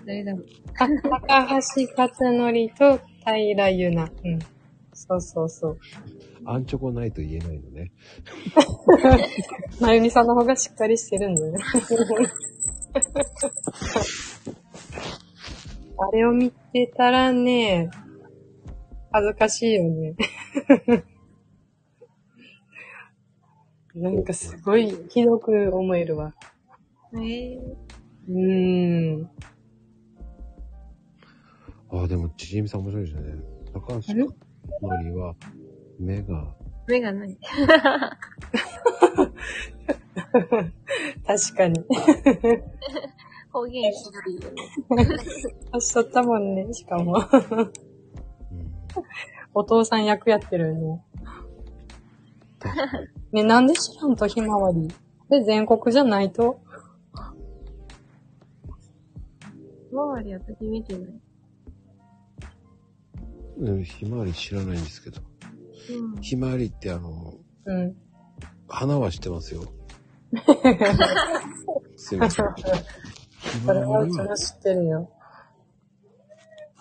[0.05, 0.45] 誰だろう。
[0.77, 0.87] あ、
[1.47, 4.03] 高橋克典と平ゆな。
[4.03, 4.39] うん。
[4.93, 5.79] そうそうそう。
[6.45, 7.91] アンチョコないと言えないのね。
[9.81, 11.59] まゆみさんの方がしっかりしてるんだよね。
[15.97, 17.89] あれを見てたらね、
[19.11, 20.13] 恥ずかしいよね。
[23.95, 26.35] なんかすごいひどく思えるわ。
[27.13, 27.59] えー、
[28.27, 29.29] うーん。
[32.03, 33.35] あ、でも、ちじみさん面白いですね。
[33.73, 34.25] 高橋あれ？
[34.25, 34.31] の
[35.03, 35.35] りは、
[35.99, 36.55] 目が、
[36.87, 37.37] 目がない。
[41.25, 41.83] 確かに。
[43.51, 44.63] 方言ひどいよね。
[45.71, 47.13] あしとったもんね、しかも。
[47.13, 47.71] うん、
[49.53, 51.03] お父さん役やってるよね。
[53.31, 54.87] ね、なんで知らんとひまわり。
[55.29, 56.59] で、全国じゃないと？
[59.89, 61.21] ひまわり私見てない。
[63.57, 65.21] うん、ひまわり知らないんですけど。
[65.89, 66.21] うん。
[66.21, 67.95] ひまわりってあの、うん。
[68.67, 69.63] 花は知ってますよ。
[71.95, 72.53] すいません。
[72.55, 72.63] ひ
[73.65, 75.09] それまわりははそれは、知ってるよ。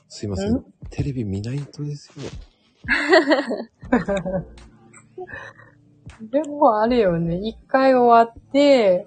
[0.08, 0.64] すいません。
[0.90, 2.24] テレビ見ないとですよ。
[6.30, 9.06] でもあれよね、一回終わって、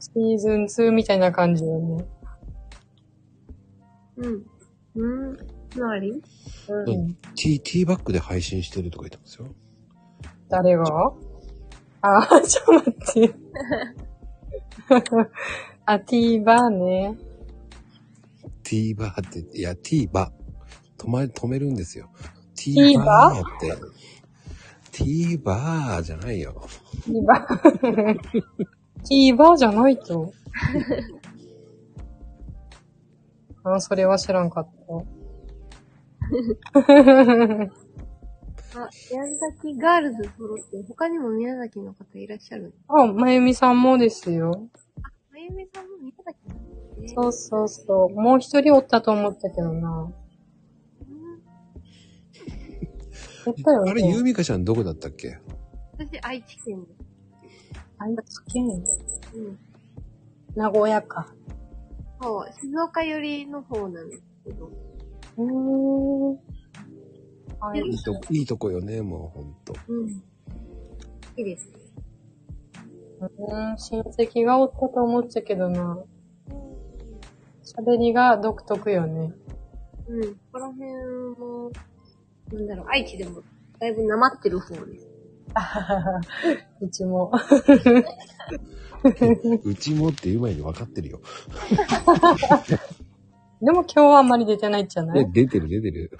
[0.00, 2.08] シーズン2みたいな感じよね。
[4.16, 4.46] うん。
[4.94, 5.57] うん。
[5.70, 6.10] ひまわり？
[6.10, 7.14] うん。
[7.14, 9.48] ティー、ティーバッグで配信してるとか言ってますよ。
[10.48, 10.84] 誰が？
[12.00, 13.34] あ、 ちょっと待って。
[15.84, 17.16] あ、ティーバーね。
[18.62, 21.02] ティーバーって、いや、ティーバー。
[21.02, 22.10] 止ま、止めるんですよ。
[22.54, 23.76] ティーバーって。
[24.92, 26.66] ティーバーじゃないよ。
[27.04, 27.80] ティーバー。
[29.08, 30.32] ティーバーじゃないと。
[33.64, 34.77] あ、それは知らんかった。
[38.74, 42.74] あ、宮崎ガールズ揃って、他にも宮崎の方いらっしゃる。
[42.88, 44.68] あ、まゆみさんもですよ。
[45.30, 47.14] まゆみさんも宮崎なんですね。
[47.14, 48.14] そうそうそう。
[48.14, 50.12] もう一人おったと思ったけどな。
[53.46, 53.90] やったよね。
[53.90, 55.38] あれ、ゆうみかちゃんどこだったっけ？
[55.98, 56.98] 私、愛知県です。
[57.98, 58.66] 愛知県
[59.34, 59.58] うん。
[60.54, 61.34] 名古屋か。
[62.20, 64.70] そう、静岡寄りの方なんですけど。
[65.38, 66.30] うーん。
[67.60, 69.74] はいいいと、いいとこよね、もうほんと。
[69.88, 70.08] うん。
[71.36, 71.72] いいです。
[73.20, 75.98] うん、親戚がおったと思っちゃけどな。
[77.64, 79.32] 喋りが独特よね。
[80.08, 80.34] うん。
[80.34, 80.86] ここら辺
[81.38, 81.70] も、
[82.52, 83.42] なんだろう、愛知でも、
[83.78, 85.08] だいぶなまってる方です。
[86.80, 87.32] うちも。
[89.64, 91.20] うちもって言う前に分かってるよ。
[93.60, 96.10] でも今日はあんまり出てないんじゃなえ、い出てる出てる。
[96.10, 96.16] か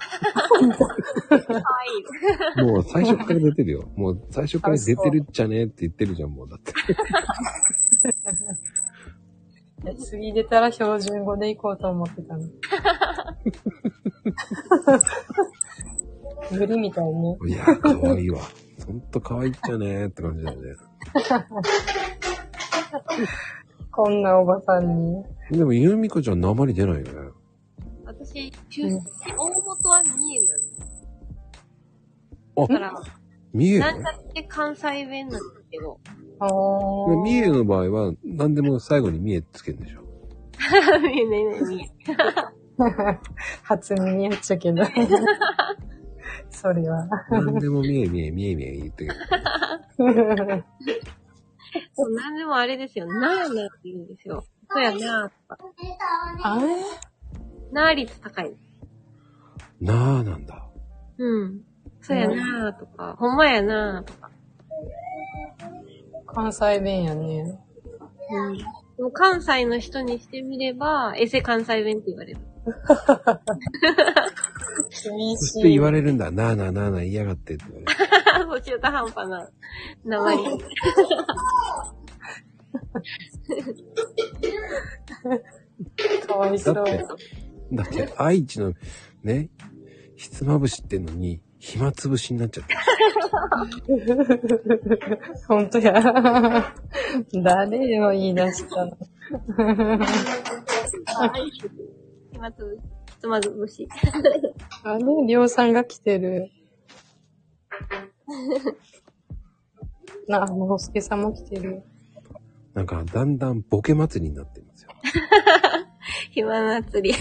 [1.53, 1.61] わ
[2.57, 2.65] いい。
[2.65, 3.89] もう最初から出てるよ。
[3.95, 6.73] もう最初から出てるっちゃねって言ってるじゃん、もうだって。
[9.85, 12.43] え次出たら標準語で行こうと思ってたの。
[16.51, 17.37] 無理みたいね。
[17.47, 18.41] いや、かわいいわ。
[18.85, 20.75] ほんとかわいいっちゃねって感じだよね。
[24.01, 25.25] こんなおばさんに。
[25.51, 27.31] でも、ゆうみかちゃん鉛出ないよね。
[28.05, 31.07] 私、大元は三重なんです。
[32.55, 32.93] あだから、
[33.51, 35.99] 見えるなんちゃって関西弁なんですけど、
[36.39, 37.23] あー。
[37.23, 40.03] ミエの場合は、何でも最後にミエつけるんでしょ。
[41.03, 43.19] 見えない見えない。
[43.63, 44.81] 初耳やっちゃけど。
[46.51, 47.05] それは。
[47.29, 49.13] 何でもミエミエミエミエ言ってる。
[51.93, 53.05] そう、なんでもあれですよ。
[53.07, 54.43] なーなーって言うんですよ。
[54.71, 55.57] そうやなーとか。
[56.43, 56.67] あれ？
[57.71, 58.55] なー率高い。
[59.81, 60.65] なあなんだ。
[61.17, 61.61] うん。
[62.01, 64.29] そうやなーとか、ほんまやなーとか。
[66.27, 67.59] 関西弁やね。
[68.31, 68.57] うん。
[68.57, 72.39] でも関西の人にしてみれば、エセ関西弁って言われる。
[75.03, 75.73] 厳そししてい。
[75.73, 76.31] 言われるんだ。
[76.31, 77.91] なあなあなあなあ言いやがってって言われる。
[78.43, 79.49] そう中途半端な
[80.05, 80.37] 名前。
[86.27, 86.73] かわいそう。
[86.75, 87.05] だって、
[87.71, 88.73] だって愛知の
[89.23, 89.49] ね、
[90.15, 92.75] ひつまぶしってんのに、暇つぶしになっちゃって。
[95.47, 95.93] ほんとや。
[97.43, 98.97] 誰よ言い出したの。
[102.39, 102.81] 今つぶ、ひ
[103.19, 103.85] つまぶし。
[104.83, 106.49] あれ、りょうさんが来てる。
[110.29, 111.83] な、ものすけさんも来てる。
[112.73, 114.91] なんか、だんだんボケ祭りになってるんですよ。
[116.31, 117.17] 暇祭り。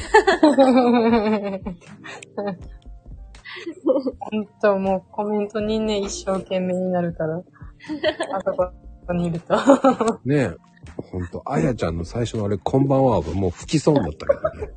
[4.21, 7.39] ほんと、もうコメントにね、一生懸命になるから。
[7.39, 7.43] あ
[8.43, 8.71] そこ
[9.15, 9.55] にいると。
[10.25, 10.57] ねえ。
[10.97, 14.73] ほんと、あやちゃんの最初のあれ、こんばんははもう吹きそうになったけどね。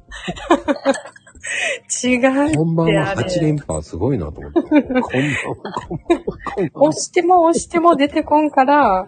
[2.04, 2.18] 違
[2.52, 2.56] う。
[2.56, 4.62] こんばんはあれ8連覇すごいなと思って。
[4.62, 7.00] こんばんは、こんばんは、こんばんは押。
[7.00, 9.06] しても押しても出てこんから、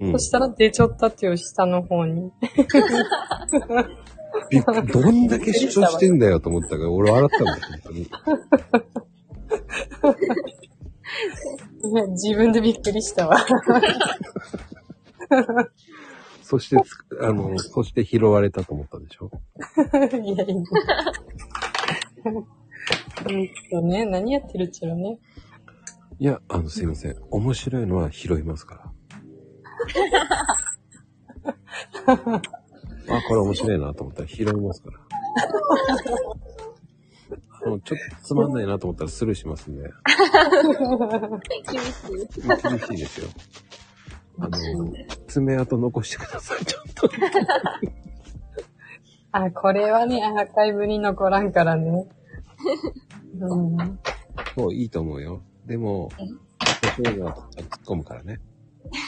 [0.00, 2.32] うんそしたら出ちゃったっていう下の方に。
[4.50, 8.10] びっくどんだけ主張してんだよと思ったから、俺笑ったんだよ、本当に。
[12.12, 13.36] 自分でびっくりしたわ。
[16.42, 19.30] そしてつ、あの、そして拾われたと思ったんでしょ？
[20.16, 20.54] いやいや。
[22.24, 22.46] うん
[23.70, 25.18] とね、何やってるっちゃろね。
[26.18, 27.16] いや、あの、すいません。
[27.30, 28.92] 面白いのは拾いますか
[32.06, 32.14] ら。
[32.16, 34.98] あ、これ面白いなと思ったら拾いますから。
[37.60, 39.84] ちょっとつまんないなと思ったらスルーしますんで。
[41.68, 42.10] 厳しい。
[42.68, 43.28] 厳しいですよ。
[44.38, 44.58] あの、
[45.26, 47.10] 爪痕残してください、ちゃんと。
[49.32, 52.08] あ、これはね、アーカイブに残らんからね。
[53.38, 53.76] うん。
[54.56, 55.42] そう、いいと思うよ。
[55.66, 56.38] でも、面
[57.04, 58.40] 白いなと突っ込むからね。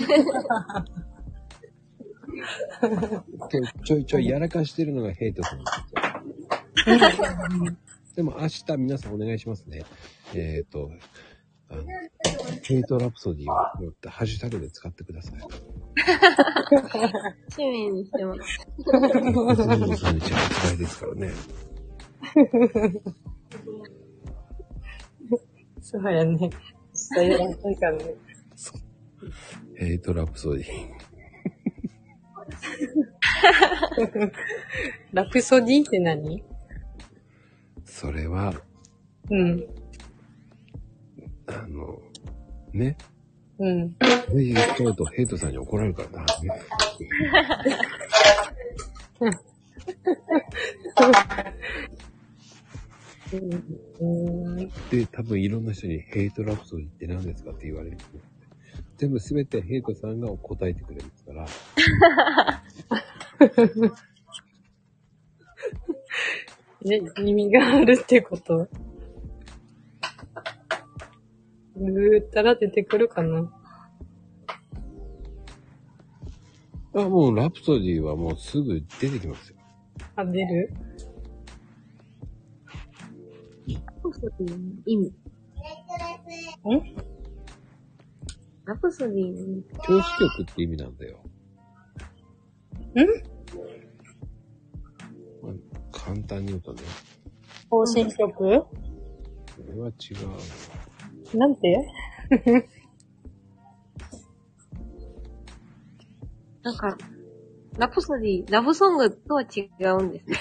[3.50, 5.70] でちょいちょいやらかしてるのがヘイトさんです
[7.20, 7.26] よ。
[8.14, 9.84] でも明日皆さんお願いしますね。
[10.34, 10.90] えっ、と、
[11.70, 11.84] あの、
[12.62, 15.34] ヘイトラプソディをこうやってハッシュタグで使ってください。
[17.56, 18.66] 趣味にしてます。
[18.86, 21.30] 23日は発売ですからね。
[25.80, 26.50] そうやね。
[26.92, 28.14] 実際やらんからね。
[29.76, 30.66] ヘイトラプソディ。
[35.12, 36.51] ラプソディって何？
[38.02, 38.52] それは、
[39.30, 39.64] うん。
[41.46, 42.02] あの、
[42.72, 42.96] ね。
[43.60, 43.94] うん。
[44.34, 46.26] 言っちゃうとヘイトさんに怒られるからな。
[54.00, 54.68] うん。
[54.90, 57.98] で、多分いろんな人にヘイトラプソディって何ですかって言われる。
[58.96, 61.46] 全部すべてヘイトさんが答えてくれるから。
[66.84, 68.68] ね、意味があるってこと
[71.76, 73.52] グーったら出てくるかな
[76.94, 79.56] あ、もうラプソディはもうすぐ出てきますよ。
[80.16, 80.74] あ、出る？
[83.66, 85.08] ラプソディの意味。
[85.08, 85.12] ん
[88.66, 89.64] ラプソディの意味。
[89.86, 91.18] 教師曲って意味なんだよ。
[92.94, 93.02] ま
[96.32, 96.82] 単に言うとね、
[97.68, 98.32] 更新曲？
[98.34, 98.68] こ
[99.68, 99.92] れは違
[101.34, 101.38] う。
[101.38, 101.86] なんて？
[106.62, 106.96] なんか、
[107.76, 109.68] ラプソディ、ラブソングとは違
[109.98, 110.36] うんですね。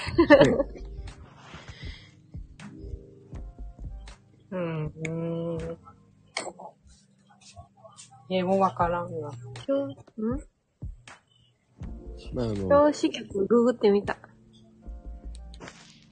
[4.52, 4.92] うん。
[5.08, 5.10] う
[5.58, 5.58] ん。
[8.30, 9.32] 英語わからんわ。
[9.66, 9.96] 教、ん？
[12.32, 14.16] まあ、あの、教師曲ググってみた。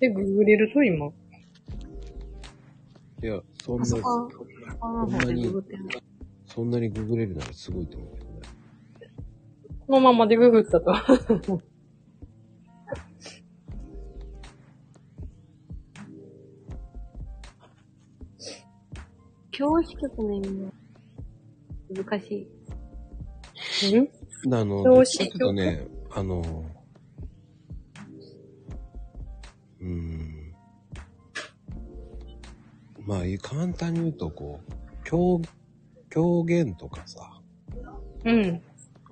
[0.01, 1.07] で、ググれると今。
[3.23, 4.39] いや、そんな、パソコン、パソ
[4.79, 6.01] コンの方でググってみた。
[6.47, 8.41] そんなにググれるならすごいと思うけどね。
[9.87, 10.95] このままでググったと。
[19.51, 20.71] 教師局の意味は
[22.07, 22.49] 難し
[23.91, 23.99] い。
[23.99, 26.65] んあの、教師ちょっとね、あの、
[33.07, 35.41] まあ、簡単に言うと、こう、狂、
[36.11, 37.41] 狂言とかさ、
[38.25, 38.63] うん。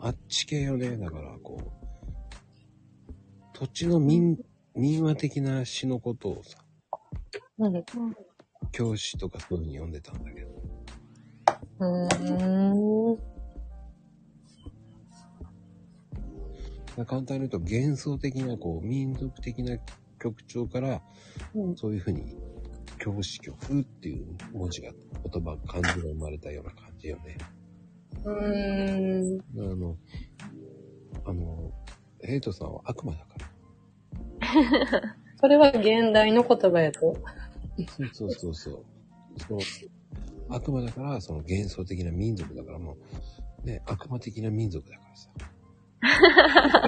[0.01, 0.97] あっち系よね。
[0.97, 1.68] だから、こう、
[3.53, 4.39] 土地の民、
[4.74, 6.59] 民話的な詩のことをさ、
[7.59, 7.84] うん。
[8.70, 10.49] 教師とかそういうふうに読んでたんだけど。
[11.80, 13.18] うーん。
[16.97, 19.78] まあ簡単に言うと幻想的な、こう、民族的な
[20.18, 21.03] 曲調から、
[21.55, 22.36] うんそういうふうに、
[23.12, 27.38] 教師曲っていう文字が、言葉、漢字が生まれたような感じよね。
[28.24, 29.40] うーん。
[29.56, 29.96] あの、
[31.24, 31.72] あの、
[32.20, 35.14] ヘイトさんは悪魔だから。
[35.40, 37.16] それは現代の言葉やと？
[37.92, 38.84] そうそうそうそう。
[39.48, 39.59] そう
[40.50, 42.96] 悪魔だから、その幻想的な民族だからも
[43.64, 45.30] う、ね、悪魔的な民族だからさ。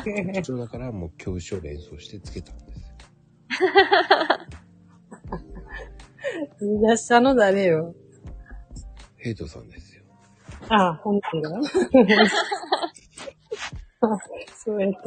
[0.44, 2.86] そうだからもう教師を連想してつけたんですよ。
[6.60, 7.94] 言い出したの誰よ。
[9.16, 10.02] ヘイトさんですよ。
[10.68, 11.60] あ、本当だ。
[14.56, 14.98] そうやった。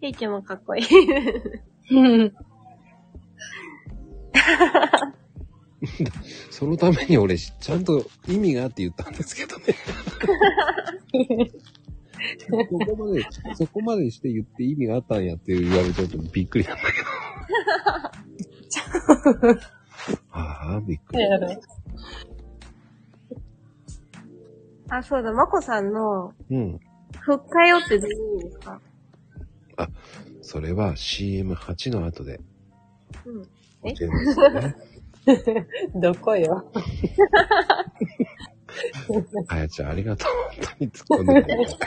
[0.00, 0.84] ヘイちゃんもかっこいい。
[1.90, 2.34] うん。
[6.50, 9.74] そのために俺、ちゃんと意味があって言ったんですけどね。
[12.48, 13.22] そこまで、
[13.54, 17.02] そこまでして言って意味があったんやって言われちゃうとびっくりなんだけ
[19.52, 19.60] ど。
[20.32, 21.18] ああ、びっくり。
[24.90, 26.78] あ、そうだ、まこさんの、うん。
[27.20, 28.80] 復活よってどういう意味ですか？
[30.42, 32.38] それは CM8 の後で
[33.24, 33.42] うん。
[33.94, 34.76] 教えますよね。
[35.96, 36.70] どこよ？
[39.48, 40.28] あやちゃんありがとう。
[40.56, 41.78] 本当に突っ込ん でくれて。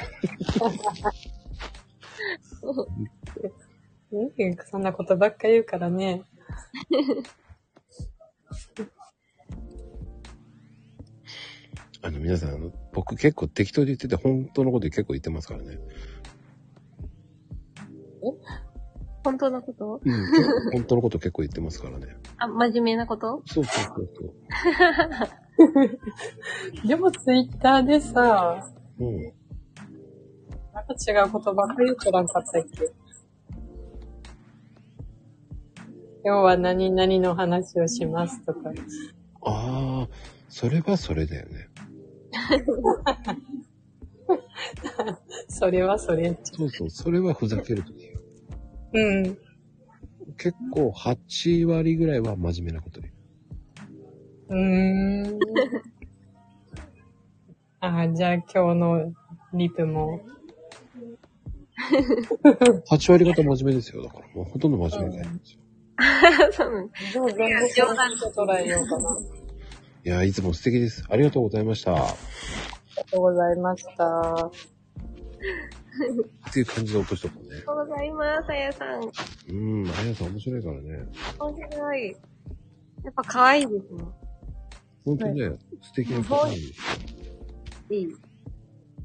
[4.12, 6.24] うんそんなことばっか言うからね。
[12.02, 15.80] あの、皆さん、あの、僕結構適当で言ってて、本当のこと結構言ってますからね。
[19.24, 20.00] 本当のこと？
[20.06, 20.26] うん、
[20.72, 22.16] 本当のこと結構言ってますからね。
[22.38, 23.42] あ、真面目なこと？
[23.46, 24.34] そうそうそうそう。
[26.88, 29.24] でもツイッターでさ、うん。
[30.74, 32.92] なんか違うことばっかり言うとらんかったっけ
[36.24, 38.72] 今日は何々の話をしますとか。
[39.42, 40.10] ああ、
[40.50, 41.70] それはそれだよね。
[45.48, 46.38] それはそれ。
[46.44, 48.20] そうそう、それはふざけるときよ。
[48.94, 49.38] うん。
[50.38, 53.12] 結構8割ぐらいは真面目なことで。
[54.50, 55.40] うーん。
[57.80, 59.14] ああ、じゃあ今日の
[59.54, 60.22] リプも。
[62.90, 64.04] 8割方真面目ですよ。
[64.04, 65.60] だからもうほとんど真面目なんですよ。
[66.52, 69.10] そうなのじゃあ全部冗談で捉えようかな。
[69.10, 69.14] あ
[70.06, 71.06] いや、いつも素敵です。
[71.10, 71.92] ありがとうございました。
[71.94, 72.06] りが
[73.12, 74.52] とうございました。
[76.50, 77.56] っていう感じで落としとこうねあ。
[77.56, 79.02] りがとうございます、あやさん。
[79.50, 81.06] うん、あやさん面白いからね。
[81.40, 82.16] 面白い。
[83.04, 84.04] やっぱ可愛いですね。
[85.08, 86.76] ほんとね、素敵な方なんですよ。
[87.92, 88.08] いい。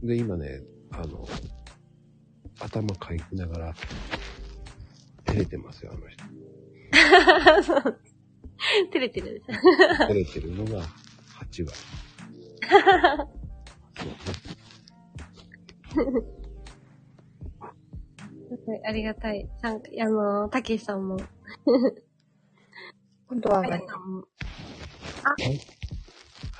[0.02, 1.24] で、今ね、あの、
[2.58, 3.74] 頭かきながら、
[5.24, 6.24] 照れてますよ、あの人。
[7.62, 8.00] そう。
[8.92, 9.44] 照れてる。
[9.46, 10.82] 照れてるのが
[11.52, 11.78] 8割。
[18.84, 19.48] ありがたい。
[19.62, 21.16] 参加、あの、たけしさんも、
[23.28, 24.26] 今度はあやさんも。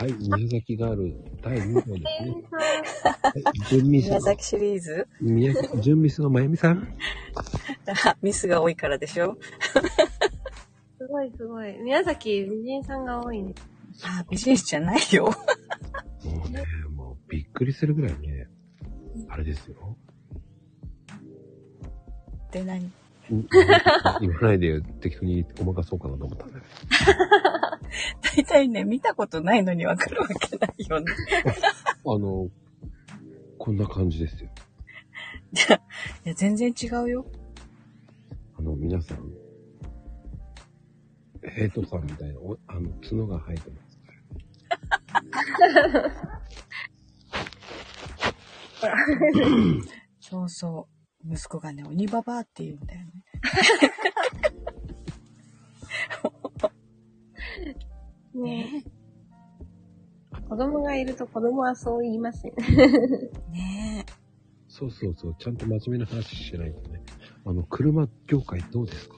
[0.03, 2.05] はい、宮崎ガール第2号ですね。
[3.36, 5.07] えはい、準ミスの、宮崎シリーズ？
[5.20, 6.88] 宮崎、準ミスのまゆみさん？
[8.20, 9.36] ミスが多いからでしょ？
[10.98, 11.78] すごいすごい。
[11.78, 13.55] 宮崎美人さんが多いね。
[14.03, 15.26] あ、美人じゃないよ。
[16.24, 18.48] もうね、もうびっくりするぐらいね、
[19.28, 19.96] あれですよ。
[22.50, 22.90] で何？
[23.30, 23.46] うん
[24.20, 26.66] 言わないで適当にごまかそうかなと思ったんだけ
[28.36, 31.07] 大体ね、見たことないのにわかるわけないよね。
[32.05, 32.14] ど。
[32.14, 32.49] あの、
[33.59, 34.51] こんな感じですよ。
[36.24, 37.26] いや、全然違うよ。
[38.59, 39.32] あの、皆さん、
[41.43, 44.03] ヘイトさんみたいな、おあの、角が生えてますか
[50.20, 50.88] そうそ
[51.24, 51.32] う。
[51.34, 53.12] 息子がね、鬼ババアって言うんだよね。
[58.34, 58.84] ね
[60.48, 62.66] 子供がいると子供はそう言いますよね。
[63.50, 64.12] ねえ。
[64.68, 65.36] そうそうそう。
[65.38, 67.03] ちゃんと真面目な話しないとね。
[67.44, 69.16] あの、車業界どうですか？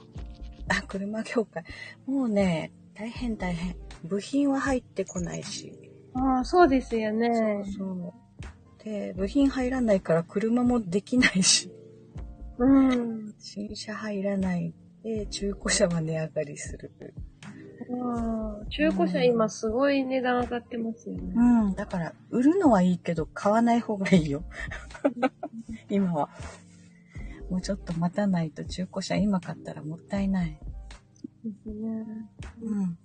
[0.69, 1.63] あ、車業界。
[2.05, 3.75] もうね、大変大変。
[4.03, 5.73] 部品は入ってこないし。
[6.13, 7.63] ああ、そうですよね。
[7.77, 8.13] そう。
[8.83, 11.71] で、部品入らないから車もできないし。
[12.57, 12.65] う
[12.95, 13.33] ん。
[13.39, 14.73] 新車入らない
[15.03, 16.91] で、中古車は値上がりする。
[18.03, 21.33] ああ中古車今すごい値段上がってますよね。
[21.35, 21.75] うん。
[21.75, 24.43] だから、売るのはいいけど、買わない方がいいよ。
[25.89, 26.29] 今は。
[27.49, 30.59] もうちょっと待たないと中古車今買ったらもったいない。
[31.43, 32.05] ですね。
[32.61, 32.97] うん。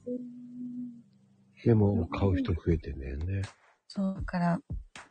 [1.63, 3.43] でも、買う人増えてんだよね。
[3.89, 4.61] そう、だから、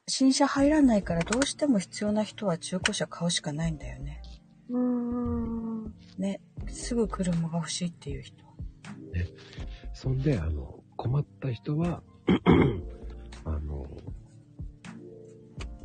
[0.07, 4.21] 新車入らないからどうしても必要な人は中古車買うしかないんだよね。
[4.69, 5.93] うーん。
[6.17, 6.41] ね。
[6.67, 8.43] すぐ車が欲しいっていう人。
[9.93, 12.01] そんで、あの、困った人は、
[13.45, 13.85] あの、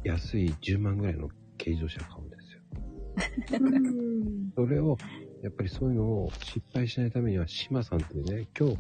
[0.04, 1.28] 安い10万ぐらいの
[1.58, 3.60] 軽自動車買うんですよ。
[3.60, 4.96] うんそれを、
[5.42, 8.76] やっぱりそういうのを失敗しないためには、島さんってね、今日、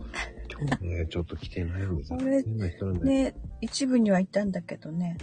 [0.50, 2.18] 今日ね、ちょっと来てないんですよ。
[2.20, 3.06] あれ変な人なんだよ。
[3.06, 5.16] ね、一部にはいたんだけどね。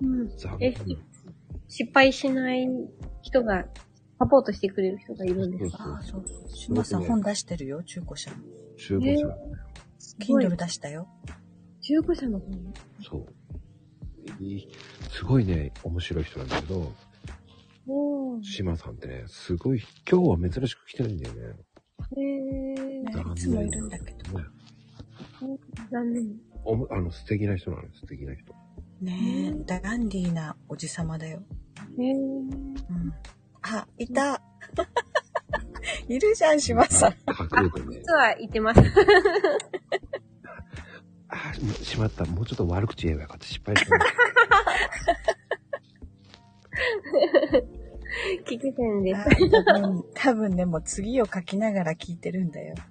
[0.00, 0.98] うんうん残え念。
[1.68, 2.68] 失敗しない
[3.22, 3.66] 人が、
[4.22, 5.84] サポートしてくれる人がいるんですか？
[5.84, 6.48] ああ、そうそう。
[6.48, 8.30] 島さん本出してるよ、中古車。
[8.76, 9.26] 中古車、
[9.98, 11.08] すごい Kindle 出したよ。
[11.80, 12.46] 中古車の方
[13.02, 13.26] そう。
[14.44, 14.68] いい
[15.10, 16.92] すごいね、面白い人なんだけど、
[17.88, 21.40] お島さんってね、すごい、今日は珍しく来てないんだよね。
[22.12, 22.20] ー。
[22.20, 23.24] へー。
[23.24, 24.38] ね、いつもいるんだけど。
[24.38, 24.44] ね
[25.90, 26.36] 残念。
[26.64, 28.54] おもあの、素敵な人なのよ、素敵な人。
[29.00, 31.42] ねえ、ダンディーなおじさまだよ。
[31.98, 32.14] へー。
[32.14, 33.12] うん。
[33.62, 34.42] あ、いた。
[36.08, 37.12] いるじゃん、島さん。
[37.12, 37.16] 隠
[37.64, 37.98] れてね。
[37.98, 38.80] 実は言ってます。
[41.28, 42.24] あ、しまった。
[42.24, 43.46] もうちょっと悪口言えばよかった。
[43.46, 44.04] 失敗したな。
[48.46, 49.24] 聞く線です。
[49.64, 52.74] 多分、多分ね、もう次を書きながら聞いてるんだよ。
[52.74, 52.82] ね、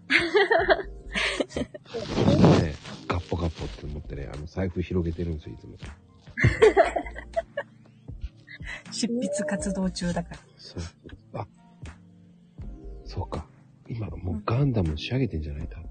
[3.07, 5.77] ガッポガッポって思ってね、あの、財布広げてるんですよ、いつも。
[8.91, 10.50] 執筆活動中だから。
[10.63, 10.83] そう。
[11.33, 11.47] あ、
[13.03, 13.47] そうか。
[13.89, 15.67] 今、もうガンダム仕上げてんじゃない？
[15.67, 15.89] 多分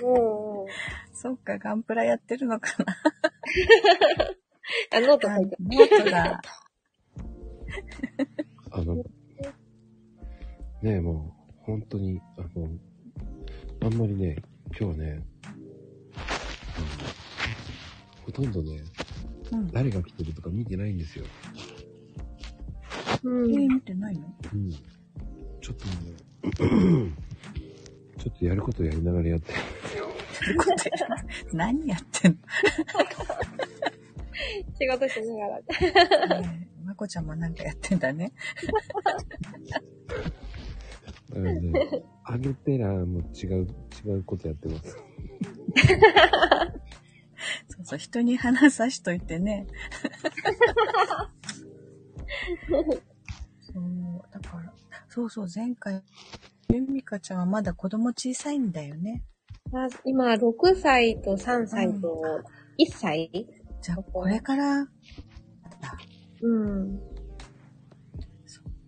[0.14, 2.96] もう、そっか、ガンプラやってるのかな。
[4.92, 6.40] あ、ノート書いてノートだ。
[8.70, 9.02] あの、ね
[10.82, 12.68] え、もう、本当に、あの、
[13.82, 14.36] あんまりね、
[14.66, 15.48] 今日はね、あ
[16.80, 16.86] の
[18.24, 18.82] ほとんどね、
[19.52, 19.66] うん。
[19.72, 21.24] 誰が来てるとか見てないんですよ。
[23.30, 23.74] うえー、ん。
[23.74, 24.34] 見てないの？
[24.52, 24.70] うん。
[24.70, 25.92] ちょっとね、
[28.18, 30.06] ちょっとやることやりながらやってるんですよ。
[31.52, 32.38] 何やってんの？
[34.78, 35.58] 仕事しなが
[36.36, 36.42] ら。
[36.84, 38.32] まこちゃんもなんかやってんだね。
[41.30, 41.72] だからね、
[42.24, 43.66] あげてらも違う、
[44.06, 44.96] 違うことやってます。
[47.68, 49.66] そうそう、人に話さしといてね。
[53.76, 53.84] そう、
[54.32, 54.72] だから、
[55.08, 56.02] そうそう、前回、
[56.72, 59.22] ゆみかちゃんはまだ子供小さいんだよね。
[59.72, 62.42] あ今、6歳と3歳と
[62.78, 63.30] 1歳？
[63.82, 64.88] じゃあ、これから、だ。
[66.40, 66.98] うん。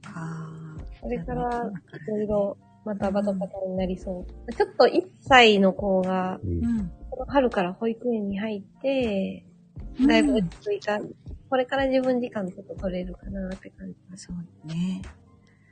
[0.03, 1.70] かこれから、
[2.07, 4.53] いろいろ、またバタバタになりそう。
[4.55, 6.91] ちょっと1歳の子が、うんうん。
[7.11, 9.45] この春から保育園に入って、
[10.07, 10.99] だいぶ落ち着いた。
[11.49, 13.96] これから自分時間ちょっと取れるかなって感じ。
[14.16, 15.03] そうね。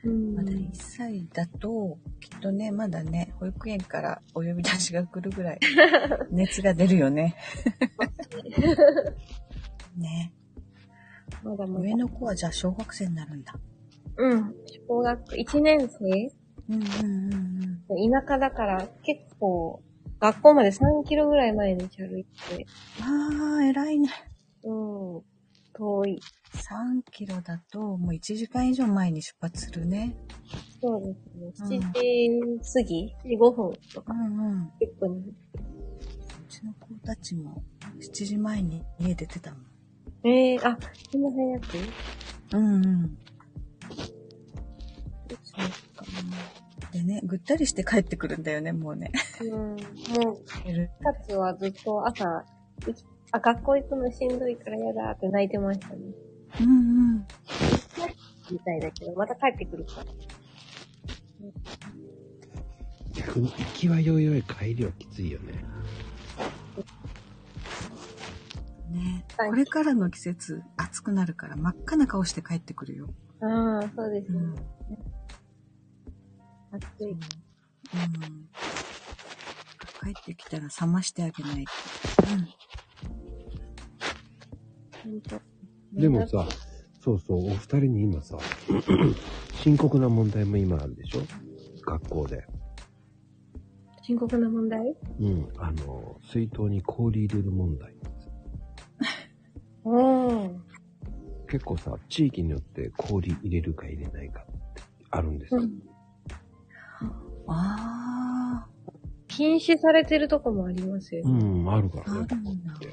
[0.04, 5.60] うんまだ1歳だと、きっとね、まだね、保育園からお呼び出しが来るぐらい、
[6.30, 7.34] 熱が出るよね。
[9.96, 10.32] ね。
[11.42, 11.80] まだまだ。
[11.80, 13.58] 上の子はじゃあ小学生になるんだ。
[14.18, 14.54] うん。
[14.86, 16.32] 小学1年生？
[16.68, 18.10] うんうんうんうん。
[18.12, 19.82] 田舎だから結構、
[20.20, 22.66] 学校まで3キロぐらい前に歩いて、
[23.02, 24.08] ああ、偉いね。
[24.64, 25.22] うん。
[25.76, 26.20] 遠い。
[26.54, 30.16] 3キロだと、もう1時間以上前に出発するね。
[30.80, 31.14] そうで
[31.54, 31.78] すね。
[31.78, 34.62] うん7時過ぎ ?5 分とうかんうん。
[34.64, 35.36] う10分。
[36.48, 37.62] ちの子たちも
[38.00, 39.60] 7時前に家出てたもん。
[40.24, 40.78] ええー、あ、
[41.10, 42.56] そんな早く？
[42.56, 43.18] うんうん。
[45.42, 46.04] そうか。
[46.92, 49.10] でね、ぐったりして帰ってくるんだよね、もうね。
[49.40, 49.50] うん。
[49.50, 49.76] もう、
[50.64, 52.44] 寝る2つはずっと朝
[53.32, 55.96] あ、学校行くのしんどいから嫌だって泣いてましたね。
[56.60, 56.70] うんう
[57.18, 57.26] ん。
[58.50, 60.06] みたいだけど、また帰ってくるから。
[63.12, 65.52] 逆に行きはよいよい帰りはきついよね。
[68.90, 73.08] ねはいこれからの季節、暑くなるから真っ赤な顔して帰ってくるよ。
[73.40, 74.38] ああ、そうですね。
[74.38, 74.54] うん。
[76.76, 77.10] 暑い。
[77.10, 77.18] うん。
[80.02, 82.26] 帰ってきたら冷ましてあげないと。
[82.26, 82.52] ほんと
[85.92, 86.46] でもさ、
[87.00, 88.36] そうそう、お二人に今さ、
[89.62, 91.20] 深刻な問題も今あるでしょ？
[91.84, 92.44] 学校で。
[94.02, 94.96] 深刻な問題？
[95.20, 97.94] うん、あの、水筒に氷入れる問題。
[99.84, 100.62] うん。
[101.48, 105.60] 結構さ、地域によって氷入れるか入れないかってあるんですよ。
[105.62, 105.82] うん
[107.48, 108.66] あ
[109.28, 111.62] 禁止されてるとこもありますようね。
[111.62, 112.26] ん、あるからあ、あね。
[112.28, 112.74] るんだ。
[112.82, 112.86] え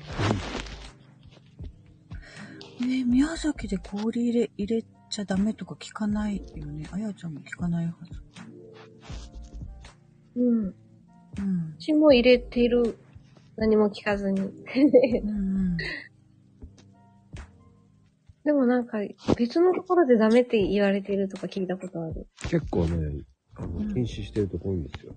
[2.79, 6.87] ー宮崎で氷入れ、入れちゃダメとか聞かないよね。
[6.91, 8.23] あやちゃんも聞かないはず。
[10.35, 10.65] うん。
[10.65, 10.73] うん。
[11.79, 12.97] 私も入れてる。
[13.55, 14.41] 何も聞かずに。
[14.41, 15.31] うんう
[15.75, 15.77] ん。
[18.43, 18.97] でもなんか、
[19.37, 22.27] 別のところでダメって言われてるとか聞いたことある。
[22.49, 23.23] 結構ね、
[23.55, 25.15] あの、うん禁止してるとこ多いんですよ。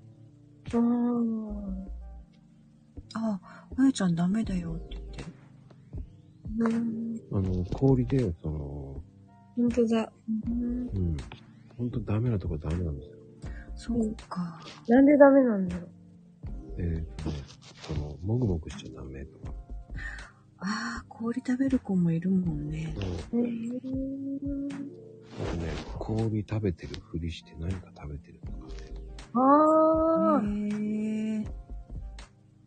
[3.14, 3.40] ああ、
[3.78, 5.05] あやちゃんダメだよって。
[6.58, 7.20] うん。
[7.32, 9.02] あの、氷で、その、
[9.56, 10.12] ほんとだ。
[10.48, 11.16] うんうん、
[11.76, 13.16] ほんとダメなとこダメなんですよ。
[13.74, 14.60] そうか。
[14.88, 15.88] なんでダメなんだろう？
[16.78, 17.36] えーとね、
[17.86, 19.54] その、もぐもぐしちゃダメとか。
[20.58, 22.94] ああ、氷食べる子もいるもんね。
[23.32, 24.86] うんへー
[25.38, 28.74] あとね、氷食べてるふりして何か食べてるとかね。
[29.34, 29.38] あ
[30.38, 30.46] あ、へ
[31.42, 31.44] え。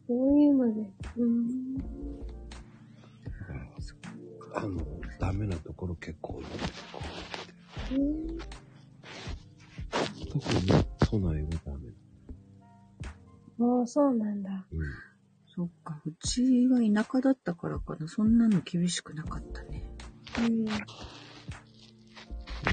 [0.08, 0.92] そういうので。
[1.18, 1.99] うん。
[4.54, 4.86] あの、
[5.20, 7.00] ダメなところ結構多いんですよ。
[10.32, 11.89] 特に都内はダメ。
[13.62, 14.68] ああ、そうなんだ。
[14.72, 14.80] うん。
[15.56, 16.02] そっか。
[16.06, 18.08] うちは田舎だったからかな。
[18.08, 19.84] そんなの厳しくなかったね。
[20.39, 20.66] うん。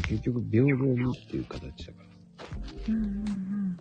[0.03, 2.07] 結局、平等にっていう形だから。
[2.89, 3.77] うんうんうん。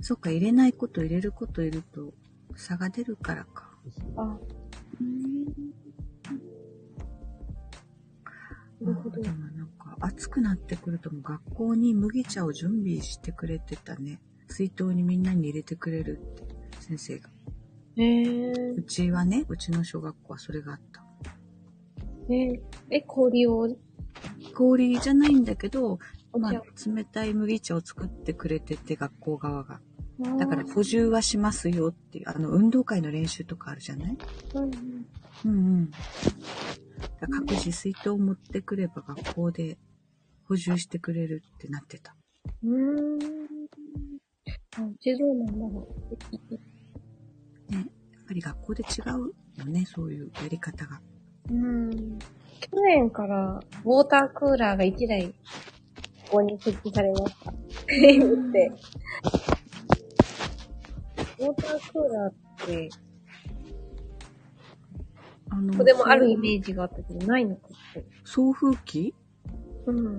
[0.00, 2.14] そっか、入れないこと入れることいると
[2.56, 3.70] 差が出るからか。
[4.16, 4.38] あ、
[5.00, 5.46] うん。
[8.84, 9.28] なるほどで。
[9.30, 14.20] もなんか暑くなってくるともう学校に麦茶を準備してくれてたね。
[14.48, 16.44] 水筒にみんなに入れてくれるって
[16.80, 17.30] 先生が。
[17.96, 21.04] へえうちはね、うちの小学校はそれがあった。
[22.30, 22.60] え、
[22.90, 23.68] え、氷を、
[24.54, 25.98] 氷じゃないんだけど、
[26.38, 26.52] まあ
[26.86, 29.80] 冷たい麦茶を作ってくれてて、学校側が。
[30.18, 34.16] をだから補充はしますよっていう、あの、運動会の練習とかあるじゃない？
[34.54, 34.70] うんうん
[35.44, 35.90] うん
[37.20, 39.78] 各自水筒を持ってくれば学校で
[40.48, 42.14] 補充してくれるってなってた。
[42.62, 42.70] うー
[43.16, 43.18] ん。
[44.76, 45.86] あ、うちどうなんだろ
[47.68, 47.78] ね。
[47.78, 47.84] やっ
[48.26, 51.00] ぱり学校で違うよね、そういうやり方が。
[51.50, 51.54] う。
[51.54, 52.18] うん。
[52.60, 55.34] 去年から、ウォータークーラーが1台、こ
[56.30, 57.50] こに設置されました。
[57.50, 58.72] って。
[61.38, 62.34] ウォータークーラーっ
[62.66, 62.88] て、
[65.52, 68.06] あのここでもあるイメージがあったけど、ないのかって。
[68.24, 69.14] 送風機？
[69.86, 70.18] うん。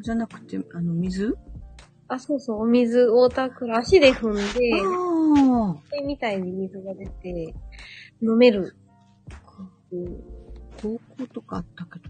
[0.00, 1.38] じゃなくて、あの、水？
[2.08, 4.40] あ、そうそう、お水、ウォータークーラー、足で踏んで、
[4.82, 5.76] ああ。
[5.90, 7.54] 手みたいに水が出て、
[8.20, 8.74] 飲める。
[9.92, 10.16] うん
[10.82, 12.08] 高校とかあったけど、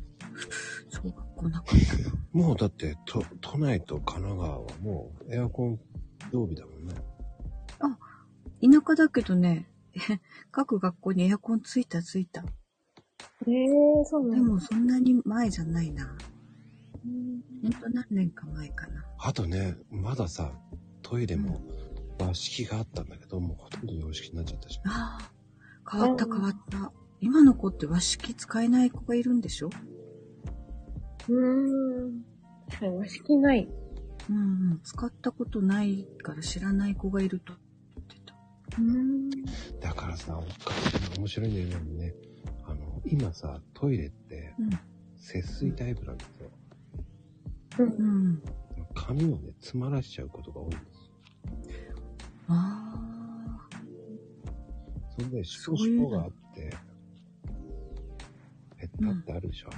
[0.89, 2.15] 小学校なかったな。
[2.33, 5.81] もうだって、都、都内と神奈川はもうエアコン
[6.31, 6.95] 曜日だもんね。
[8.63, 9.67] 田舎だけどね、
[10.51, 12.45] 各学校にエアコンついたついた。
[13.47, 14.36] ええそうなんだ。
[14.36, 16.16] でもそんなに前じゃないな。
[17.05, 19.05] うんほんと何年か前かな。
[19.18, 20.53] あとね、まださ、
[21.03, 21.61] トイレも
[22.18, 24.93] 和式があったんだけど、もうほとんど洋式になっちゃったじゃん。
[24.93, 26.93] ああ、変わった変わった。
[27.20, 29.70] 今の子って和式使えない子がいるんでしょ？
[31.28, 32.24] うーん。
[32.68, 33.68] 確かに和式ない。
[34.28, 34.80] うんうん。
[34.82, 37.55] 使ったことないから知らない子がいると。
[39.81, 42.14] だからさ、おかしい面白いんだよね。
[42.64, 44.70] あの、今さ、トイレってうん。
[45.16, 46.51] 節水タイプなんですよ。
[47.78, 47.83] う。
[47.85, 48.43] うんん。
[48.95, 51.95] 髪をね、詰まらしちゃうことが多いんですよ。
[52.49, 53.81] ああ。
[55.11, 56.76] それで、シュポそういうのシュポがあって、
[58.78, 59.70] ペッタってあるでしょ。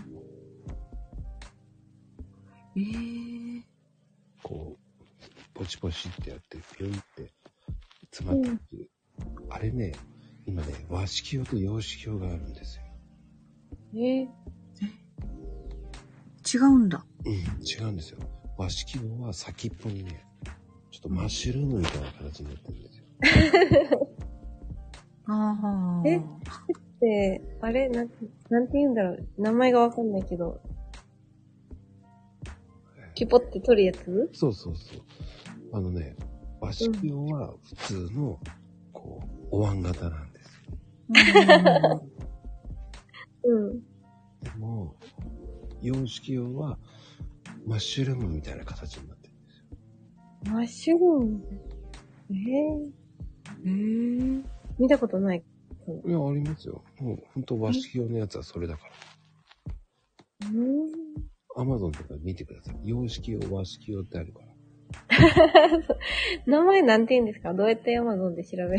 [2.76, 2.80] え
[3.59, 3.62] え
[4.42, 4.94] こう、
[5.53, 7.30] ポチポチってやって、ピョイって
[8.12, 8.90] 詰まってくる。
[9.50, 9.92] あれね、
[10.46, 12.82] 今ね、和式用と洋式用があるんですよ。
[13.94, 14.28] え
[16.54, 17.04] 違うんだ。
[17.24, 18.18] うん、違うんですよ。
[18.58, 20.24] 和式用は先っぽにね、
[20.90, 22.98] ちょっとマッシュルームみたいな形になってるんです
[23.92, 24.08] よ。
[25.26, 26.08] ああ。
[26.08, 26.20] え
[27.00, 28.14] で、あれなんて、
[28.50, 29.28] なんて言うんだろう。
[29.38, 30.60] 名前がわかんないけど。
[33.14, 34.30] キュポって取るやつ？
[34.32, 35.02] そうそうそう。
[35.72, 36.16] あのね、
[36.62, 38.38] 和式用は普通の、
[38.92, 42.06] こう、お椀型なんですよ。
[43.44, 43.80] うん。
[44.40, 44.94] でも、
[45.80, 46.78] 洋式用は、
[47.66, 49.34] マッシュルームみたいな形になってる。
[50.52, 51.42] マッシュルーム？
[52.30, 54.42] ええへえ。
[54.78, 55.42] 見たことない。
[56.06, 56.84] いや、ありますよ。
[57.00, 60.48] もう、本当和式用のやつはそれだから。
[60.48, 60.88] うん。
[61.56, 62.80] アマゾンとか見てください。
[62.84, 64.51] 洋式用、和式用ってあるから。
[66.47, 67.53] 名前なんて言うんですか？
[67.55, 68.78] どうやって Amazon で調べ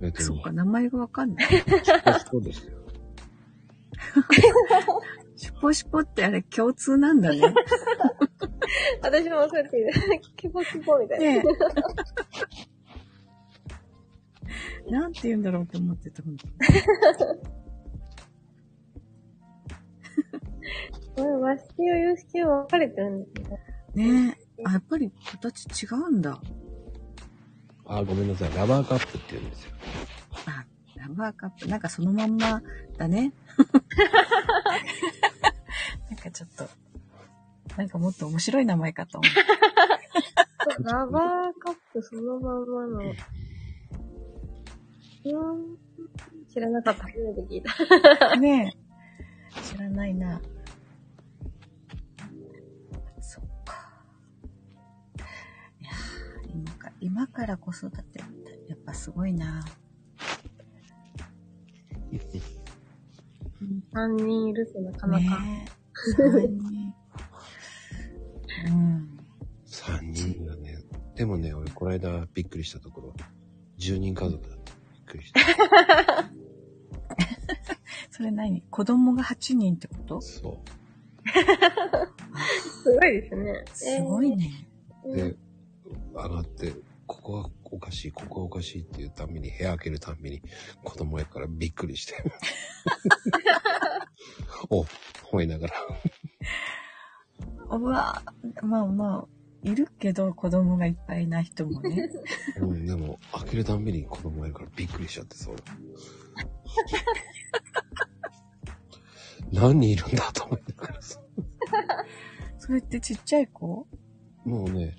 [0.00, 0.14] る？
[0.20, 1.46] そうか、、名前がわかんない。
[2.30, 2.78] そうですよ。
[5.36, 7.40] シュポシュポってあれ共通なんだね。
[9.02, 10.20] 私もそうやって言う。
[10.36, 11.24] キュポキュポみたいな。
[11.42, 11.44] ね
[14.86, 14.90] え。
[14.90, 16.46] なんて言うんだろうって思ってた、本当
[21.18, 23.58] これ和式用、洋式用分かれてるんですね。
[23.94, 24.62] ねえ。
[24.64, 26.40] あ、やっぱり形違うんだ。
[27.86, 28.54] あ、ごめんなさい。
[28.54, 29.72] ラバーカップって言うんですよ。
[30.46, 30.64] あ、
[30.96, 31.66] ラバーカップ。
[31.66, 32.62] なんかそのまんま
[32.96, 33.32] だね。
[36.08, 36.68] なんかちょっと、
[37.76, 39.32] なんかもっと面白い名前かと思う。
[40.84, 43.00] ラバーカップそのまんまの。
[43.00, 45.76] うーん。
[46.52, 47.02] 知らなかった。
[47.04, 47.74] 初めて聞いた。
[48.36, 48.76] ねえ。
[49.62, 50.40] 知らないな。
[57.08, 58.20] 今か、ら子育てって
[58.68, 59.64] やっぱすごいな。
[63.94, 65.40] 3人いるとなかなか。
[65.40, 65.70] ねえ。
[66.14, 66.92] 三人
[68.66, 69.18] うん。
[69.66, 70.76] 3人がね。
[71.14, 73.14] でもね、俺この間びっくりしたところ、
[73.78, 74.72] 10人家族だった。
[74.92, 75.40] びっくりした。
[78.12, 78.60] それ何？
[78.70, 80.20] 子供が8人ってこと？
[80.20, 80.62] そ
[82.84, 83.64] すごいですね。
[83.72, 84.68] すごいね。
[85.06, 85.16] う。
[85.16, 85.36] で、
[86.12, 86.74] 上がって、
[87.08, 90.42] ここがおかしい、ここがおかしいっていうために、部屋開けるたびに
[90.84, 92.14] 子供やからびっくりして。
[94.70, 94.84] お、
[95.32, 95.74] 思いながら。
[97.70, 98.22] うわ
[98.62, 99.28] まあまあ、
[99.62, 102.10] いるけど子供がいっぱいな人もね。
[102.60, 105.50] うん、でも、開けるたんびに子供がいるからびっくりしちゃってさ。
[109.50, 111.20] 何人いるんだと思いながらさ。
[112.58, 113.86] それってちっちゃい子？
[114.44, 114.94] もうね、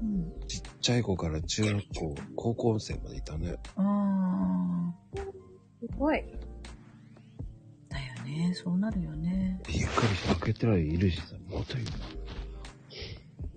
[0.00, 0.46] うん。
[0.46, 3.56] ちっちゃい子から中学校、高校生までいたね。
[3.76, 6.20] あすごい。
[6.20, 6.22] ー。
[7.90, 8.54] だよね。
[8.54, 9.60] そうなるよね。
[9.68, 11.88] びっくりして開けてないいるしさ、またいる。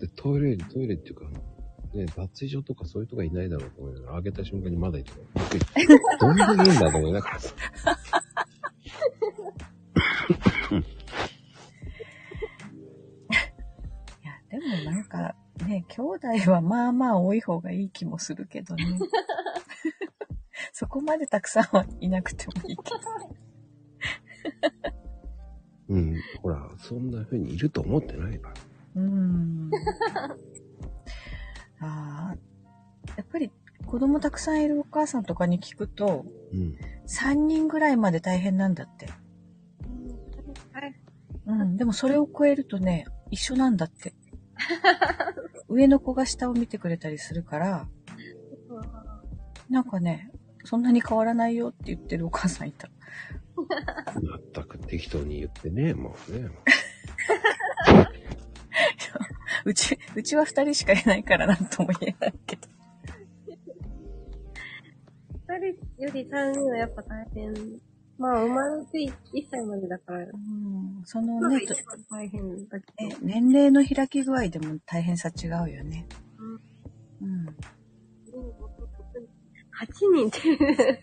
[0.01, 1.23] で、トイレ、トイレっていうか、
[1.93, 5.87] ね、脱衣所とかそういうとこいないだろうと思いながら、開けた瞬間にまだいるから、びっくり。
[6.19, 7.55] どんだけいるんだと思いながらさ。
[14.21, 15.33] いや、でもなんか、
[15.67, 18.83] ね、兄弟はまあまあ多い方がいい気もするけどね。
[20.73, 22.99] そこまでたくさんはいなくてもいいけど。
[25.89, 28.55] うん、ほら、そんな風にいると思ってないから。
[28.95, 29.71] うーん。
[31.81, 32.35] ああ。
[33.17, 33.51] やっぱり
[33.85, 36.77] 子供たくさんいるお母さんとかに聞くと、うん。
[37.07, 39.07] 3人ぐらいまで大変なんだって。
[40.71, 40.95] はい。
[41.45, 41.77] うん。
[41.77, 44.13] でもそれを超えるとね、一緒なんだって。
[45.69, 47.87] 上の子が下を見てくれたりするから、
[49.69, 50.31] なんかね、
[50.63, 52.89] そんなに変わらないよって言ってるお母さんいた。
[54.21, 56.49] まったく適当に言ってね、もうね。
[59.65, 62.67] うち、うちは二人しかいないからなんとも言えないけど。
[65.47, 67.53] 二人より三人はやっぱ大変。
[68.21, 68.99] まあ、生まれて
[69.33, 71.01] 1歳までだから、うん。
[71.05, 71.61] そのまあね、
[72.11, 73.09] 大変だけど。
[73.09, 76.05] ね年齢の開き具合でも大変さ違うよね。
[77.19, 77.47] うん。
[77.47, 77.53] 8
[80.13, 80.39] 人って、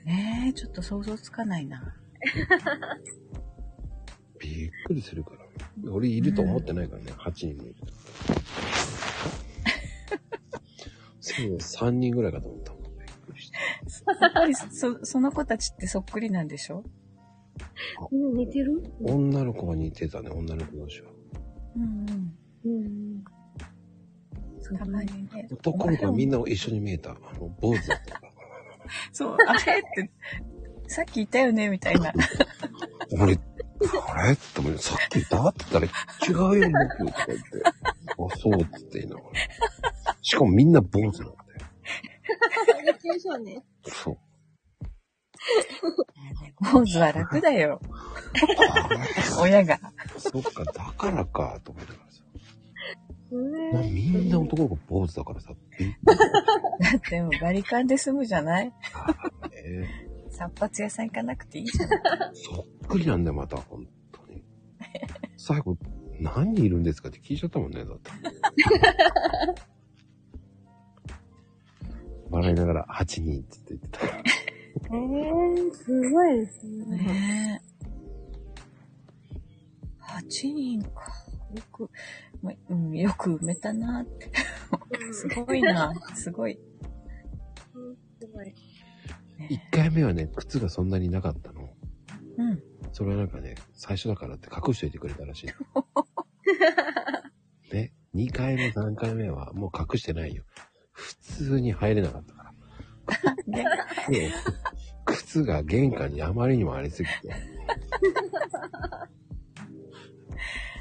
[0.04, 1.92] ねえ、ちょっと想像つかないな。
[4.38, 5.40] びっくりするから。
[5.90, 7.74] 俺いると思ってないからね、8人もいる。
[11.20, 12.82] そう、3人ぐらいかと思ったもん。
[12.82, 12.92] びっ
[13.26, 13.58] くりした。
[14.20, 16.84] やっぱりそ、その子たちってそっくりなんでしょ？
[18.10, 18.82] みんな似てる？
[19.02, 21.10] 女の子が似てたね、女の子同士は。
[21.76, 21.82] うん
[22.64, 22.70] うん。
[22.70, 23.24] うん。
[24.78, 25.48] たまにね。
[25.50, 27.10] 男の子はみんな一緒に見えた。
[27.10, 28.32] あの、坊主だったから。
[29.12, 29.58] そう、あれ？
[29.58, 30.10] って、
[30.86, 31.68] さっき言ったよね？
[31.68, 32.12] みたいな。
[33.12, 33.38] 俺、
[34.14, 34.32] あれ？
[34.32, 37.44] って思って、さっき言ったって言ったら、違うよ、僕、とか言って。
[37.64, 37.72] あ、
[38.36, 39.28] そうって言いながら。
[40.20, 41.28] しかもみんな坊主な
[43.38, 43.62] んだよ。
[43.84, 44.18] そう。
[46.72, 47.80] 坊主は楽だよ。
[49.40, 49.78] 親が。
[50.18, 52.22] そっか、だからか、と思いながらさ。
[53.90, 55.54] みんな男の子坊主だからさ、だ
[56.96, 58.72] ってもうバリカンで済むじゃない？
[60.30, 61.88] 散髪屋さん行かなくていいじゃん。
[62.34, 64.42] そっくりなんだよ、また、本当に。
[65.36, 65.76] 最後、
[66.20, 68.10] 何人いるんですかって聞いちゃったもんね、だって。
[72.30, 73.98] 笑いながら、8人って言ってた。
[74.84, 76.96] えー、すごいですね。
[76.96, 77.68] ねえ。
[80.02, 81.12] 8人か。
[81.54, 81.90] よく、
[82.42, 84.30] まうん、よく埋めたなって。
[85.12, 85.94] すごいな。
[86.14, 86.58] すごい。
[88.20, 88.54] すごい。
[89.50, 91.68] 1回目はね、靴がそんなになかったの。
[92.38, 92.62] うん。
[92.92, 95.86] それはなんかね、最初だからって隠しといてくれたらしいの。
[97.72, 100.44] ね、2回目、3回目はもう隠してないよ。
[100.92, 102.34] 普通に入れなかった
[103.08, 103.34] から。
[103.46, 103.64] で、
[104.20, 104.32] で、
[105.04, 107.14] 靴が玄関にあまりにもありすぎて。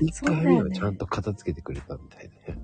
[0.01, 2.59] 1回目はちゃんと片付けてくれたみたいでね。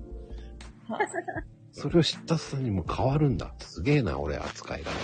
[1.72, 3.52] それを知った途端にもう変わるんだ。
[3.58, 4.90] すげえな、俺、扱いが。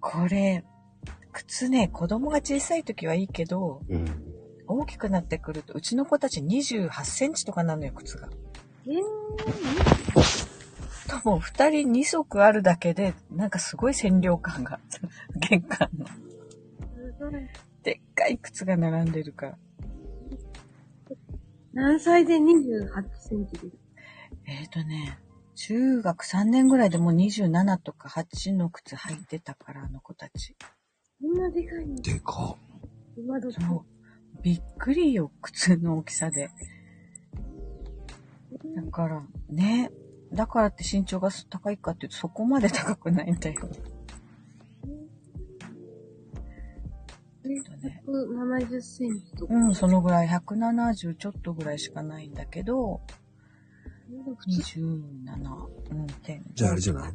[0.00, 0.64] これ、
[1.32, 4.06] 靴ね、子供が小さい時はいいけど、うん。
[4.66, 8.28] 大きくなってくると、うちの子たち28センチとかなのよ、靴が。
[8.90, 9.04] えー、
[11.08, 14.80] 多分二人二足あるだけで、なんかすごい占領感が、
[15.50, 16.06] 玄関の。
[17.82, 19.58] でっかい靴が並んでるから。
[21.74, 23.76] 何歳で28センチです？
[24.46, 25.18] えっ、ー、とね、
[25.54, 30.56] 中学3年ぐらいでもう27とか8の靴履いてたから、あの子たち。
[31.20, 31.96] こんなでかいの？
[32.00, 32.56] でかっ。
[33.18, 33.54] 今どき。
[33.60, 33.84] そ
[34.40, 34.42] う。
[34.42, 36.48] びっくりよ、靴の大きさで。
[38.52, 39.90] だから、ね。
[40.32, 43.70] だからって身長が高いかっていうとそこまで高くないんだよ。
[47.44, 49.54] えっとね、170センチとか。
[49.54, 53.00] うん、そのぐらい、170ちょっとぐらいしかないんだけど、
[54.36, 54.96] 普通27、
[55.90, 56.44] うん、点。
[56.54, 57.14] じゃああれじゃない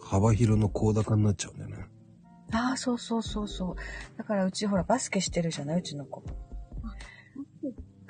[0.00, 1.86] 幅広の高高になっちゃうんだよね。
[2.52, 4.18] ああ、そうそうそうそう。
[4.18, 6.22] だからうちほらバスケしてるじゃないうちの子。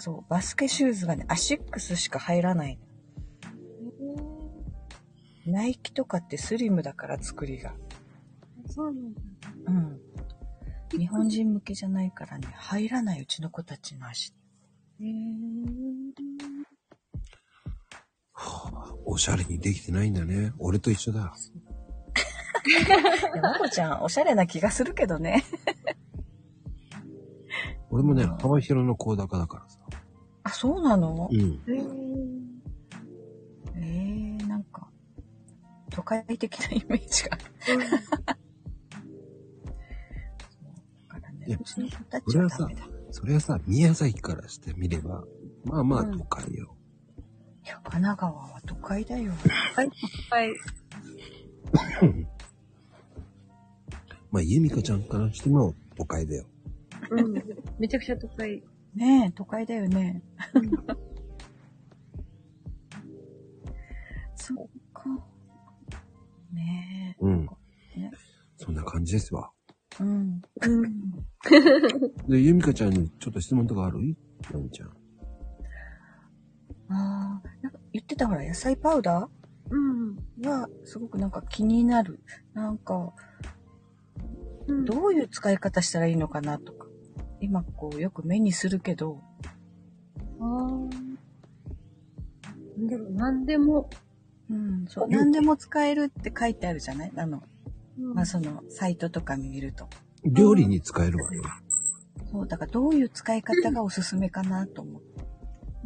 [0.01, 2.83] そう、バスケシューズがね、アシックスしか入らないの。
[5.47, 7.75] ナイキとかってスリムだから作りが。
[8.67, 9.21] そうなんだ。
[9.67, 10.01] うん。
[10.99, 14.33] 日本人向けじゃないからね、入らないうちの子たちの足。
[15.01, 15.41] へー
[19.05, 20.53] おしゃれにできてないんだね。
[20.59, 21.35] 俺と一緒だ。
[22.67, 22.71] い
[23.37, 25.45] や、まこちゃん、おしゃれな気がするけどね。
[27.91, 29.70] 俺もね、幅広の高高だからさ。
[30.43, 31.29] あ、そうなの？
[31.31, 31.39] うん。
[31.39, 32.11] へー
[33.77, 34.89] えー、なんか、
[35.91, 37.45] 都会的なイメージがある。
[41.09, 42.69] だからねいや、それはさ
[43.11, 45.25] それはさ、宮崎からしてみれば、
[45.65, 46.77] まあまあ都会よ。
[47.71, 49.33] や、神奈川は都会だよ。
[49.75, 49.91] はい。
[54.31, 56.45] まあ、ゆみかちゃんからしても都会だよ。
[57.11, 57.35] うん。
[57.79, 58.63] めちゃくちゃ都会。
[58.95, 60.23] ねえ、都会だよね。
[64.35, 65.05] そっか。
[66.53, 67.49] ねうん。
[68.57, 69.51] そんな感じですわ。
[70.01, 70.43] うん。
[70.63, 71.13] うん。
[72.29, 73.99] で、ゆみかちゃんにちょっと質問とかある？
[74.53, 74.89] なみちゃん。
[74.89, 74.93] あ
[77.45, 79.29] あ、なんか言ってたほら、野菜パウダ
[79.71, 80.17] うん。
[80.41, 82.21] ーは、すごくなんか気になる。
[82.55, 83.15] なんか、
[84.67, 84.85] うん。
[84.85, 86.89] どういう使い方したらいいのかなとか。
[87.41, 89.21] 今、こう、よく目にするけど、
[90.41, 90.91] あー
[92.79, 93.91] なんだろう、なんでも。
[94.51, 97.13] うん、そう、何でも使えるって書いてあるじゃない？
[97.17, 97.43] あの、
[97.99, 99.89] うんまあ、その、サイトとか見ると。
[100.25, 101.43] 料理に使えるわよ。
[102.31, 105.25] そう、だからどういう使い方がおすすめかなと思って。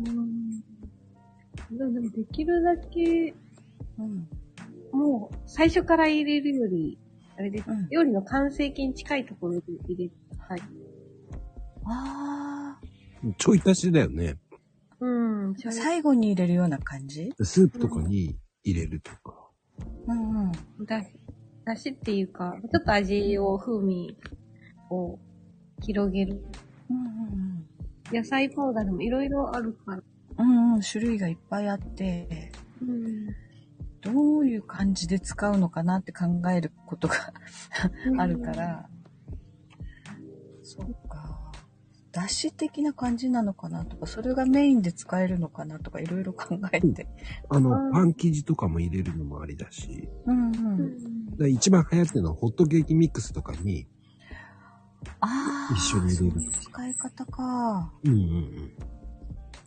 [0.07, 0.61] うん。
[1.77, 3.35] でもでもできるだけ、
[3.99, 4.29] うん。
[4.93, 6.99] もう、最初から入れるより、
[7.37, 7.65] あれです。
[7.69, 10.11] うん料理の完成形に近いところで入れ
[10.49, 10.63] たい。
[11.87, 12.79] あ
[13.39, 14.37] ちょい足しだよね。
[15.01, 15.51] うん。
[15.53, 17.33] あ、最後に入れるような感じ？
[17.43, 19.51] スープとかに入れるとか。
[20.07, 20.53] うんうん。
[20.87, 21.09] だし、
[21.65, 24.17] だしっていうか、ちょっと味を、風味
[24.91, 25.19] を
[25.83, 26.45] 広げる。
[26.91, 27.07] うんうん
[28.13, 28.17] うん。
[28.17, 30.03] 野菜パウダーでもいろいろあるから。
[30.37, 33.27] うんうん、種類がいっぱいあって、うん。
[34.01, 37.15] どういう感じで使うのかなって考えることが
[38.19, 38.89] あるから、
[40.63, 40.95] そう
[42.15, 42.21] か。
[42.23, 47.07] だし的な感じなのかなとか、それがメインで使えるのかなとか、いろいろ考えて。
[47.49, 50.53] あのう、んパン生地とかも入れるのもありだし、うんう。
[51.39, 53.89] うん一番流行ってるのはホットケーキミックスとかに、
[55.21, 57.93] ああ、一緒に入れるそういう使い方か。
[58.05, 58.73] うんうんうん。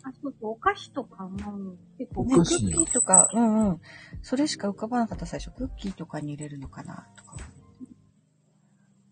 [0.03, 3.81] あ、そうそう、お菓子とかも結構、ね、クお菓子ッキーとか、うんうん。
[4.21, 5.51] それしか浮かばなかった最初。
[5.51, 7.37] クッキーとかに入れるのかなとか。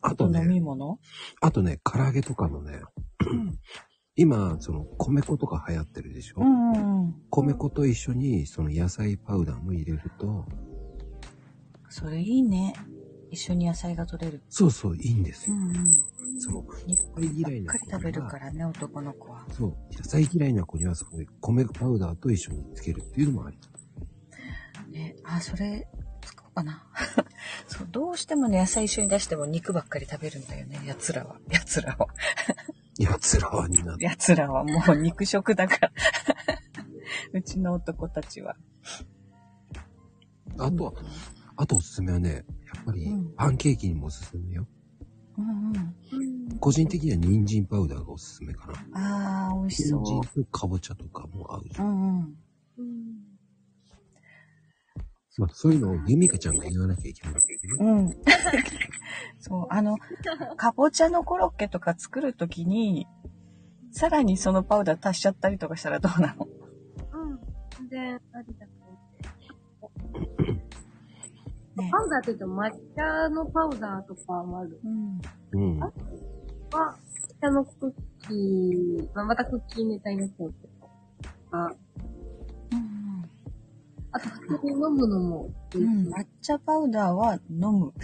[0.06, 1.00] あと飲みね、物？
[1.42, 2.80] あとね、唐揚げとかもね、
[4.16, 7.16] 今、その、米粉とか流行ってるでしょ、うんうんうん。
[7.30, 10.46] 米粉と一緒に、その野菜パウダーも入れると、
[11.90, 12.74] それいいね。
[13.32, 14.44] 一緒に野菜が取れる。
[14.50, 15.56] そうそう、いいんですよ。
[15.56, 15.76] んうん。
[16.40, 16.66] その、
[17.90, 19.46] 食べるからね、男の子は。
[19.52, 23.58] そう、野菜嫌いな子には、そこで米パウダーと一緒につけるっていうのもあり。
[24.92, 25.88] ね、あ、それ、
[26.56, 26.84] かな。
[27.68, 31.38] そう、どうしてもね、野菜一緒に出しても肉ばっかり食べるんだよね、奴らは。
[31.50, 32.08] 奴 らは。
[32.98, 34.06] 奴らはになって。
[34.06, 35.92] 奴らはもう肉食だから。
[37.34, 38.56] うちの男たちは。
[40.58, 40.94] あとは、
[41.58, 44.66] あとおすすめはね、やっぱりうんパンケーキにもおすすめよ。
[45.38, 45.96] うんうん。
[46.14, 46.58] うん。
[46.60, 49.50] 個人的には人参パウダーがおすすめかな。
[49.50, 50.46] あー、美味しそ人参う。
[50.46, 51.88] とかぼちゃとかも合うじゃん。
[51.88, 52.38] うんうん。
[52.78, 53.36] うん。
[55.38, 57.92] まあ、そういうのをゆみかちゃんが言わなきゃいけないんだけどね。
[57.92, 58.10] うん。
[59.40, 59.98] そう、あの、
[60.56, 63.08] かぼちゃのコロッケとか作るときに、
[63.92, 66.46] さらにそのパウダー足しちゃったりとかしたらどうなの？
[66.46, 66.48] う
[67.34, 67.40] ん。
[67.90, 69.00] 全然ありだと思
[70.40, 71.82] う。
[71.82, 74.80] ねパウダーって言うと抹茶のパウダーとかもある。
[74.84, 75.22] うん。
[75.52, 75.80] うん。
[75.80, 75.92] は、
[76.72, 80.90] 抹茶のクッキー、まあ、またクッキーネタになっちゃうけど。
[81.52, 81.85] あ、うん
[84.16, 87.94] あと普通に飲むのもうん、抹茶パウダーは飲む。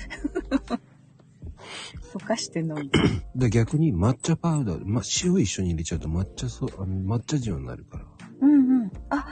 [2.14, 2.92] 溶かして飲む。
[3.34, 8.06] で逆に抹茶パウダー、まあ、塩一緒に入れちゃうと抹茶そう、あの抹茶塩になるから。
[8.42, 8.92] うんうん。
[9.10, 9.26] あ、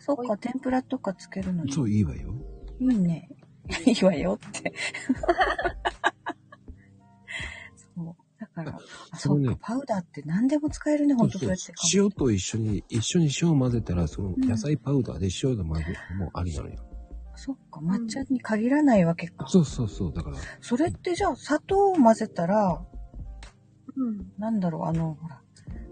[0.00, 1.72] そっか、天ぷらとかつけるのに。
[1.72, 2.34] そう、いいわよ。
[2.80, 3.28] いいね。
[3.86, 4.72] いいわよって。
[8.62, 8.78] から、
[9.10, 11.72] あ、そか、パウダーって何でも使えるね、ほんとそうやって。
[11.92, 16.76] 塩と一緒に、一緒に塩を混ぜたら、そのうん野菜パウダーで塩で混ぜるのもありなのよ。
[17.36, 19.48] そっか、抹茶に限らないわけか。
[19.48, 20.12] そうそうそう。
[20.12, 22.80] だから、それってじゃあ、砂糖を混ぜたら、
[23.96, 24.32] うん。
[24.38, 25.42] なんだろう、あの、ほら、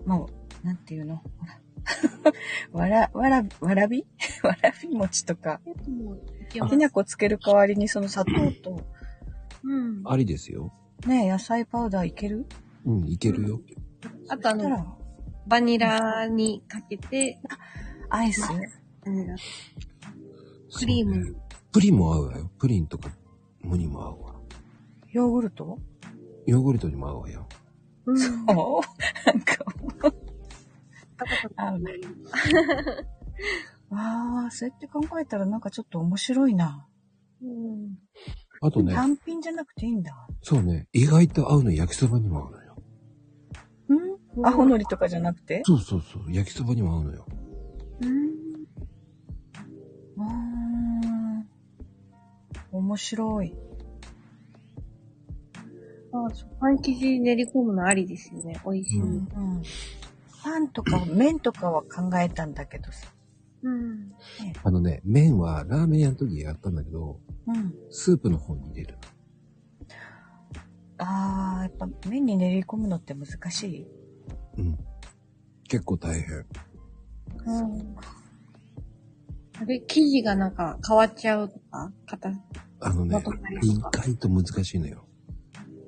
[0.05, 1.17] まあ、なんていうの？
[1.17, 1.61] ほら。
[2.73, 4.07] わら、わら、わらび？
[4.43, 5.61] わらび餅とか、
[6.51, 6.77] きす。
[6.77, 8.31] な粉つける代わりにその砂糖
[8.63, 8.87] と、
[9.65, 10.03] うん。
[10.05, 10.73] ありですよ。
[11.07, 12.47] ね、野菜パウダーいける？
[12.85, 13.61] うん、いけるよ。
[14.29, 14.99] あとあの、
[15.47, 17.41] バニラにかけて、
[18.09, 18.41] アイス？
[18.43, 18.55] バ
[19.11, 19.37] ニラ、
[20.77, 21.41] クリームそうね
[21.73, 22.51] プリンも合うわよ。
[22.59, 23.11] プリンとか、
[23.63, 24.35] ムにも合うわ。
[25.11, 25.79] ヨーグルト？
[26.47, 27.49] ヨーグルトにも合うわよ。
[28.05, 28.17] うん。
[28.57, 28.81] お
[29.27, 29.57] なんか、
[31.57, 31.93] 合うね。
[33.91, 36.87] わ あ、そうやって考えたらなんかちょっと面白いな。
[37.43, 37.99] うん。
[38.65, 40.15] あとね、単品じゃなくていいんだ。
[40.41, 42.77] そうね、意外と合うの焼きそばにも合うのよ。
[43.89, 44.47] うん？
[44.47, 45.63] 青のりとかじゃなくて？
[45.67, 47.27] そうそうそう、焼きそばにも合うのよ。
[48.01, 48.29] うん。
[50.17, 51.49] うーん。
[52.71, 53.53] 面白い。
[56.13, 56.29] あ、
[56.61, 58.61] パン生地練り込むのありですよね。
[58.65, 59.01] 美味しい。
[59.01, 59.63] ううんん。
[60.43, 63.12] パンとか麺とかは考えたんだけどさ。
[64.65, 67.75] あのね、麺はラーメン屋の時やったんだけど、うん。
[67.91, 68.99] スープの方に入れる。
[70.99, 73.87] あー、やっぱ麺に練り込むのって難しい？
[74.59, 74.79] うん。
[75.69, 76.47] 結構大変。
[77.47, 77.97] うん。
[79.61, 82.33] あれ、生地がなんか変わっちゃうとか、型。
[82.81, 83.23] あのね
[83.63, 85.07] 意外と難しいのよ。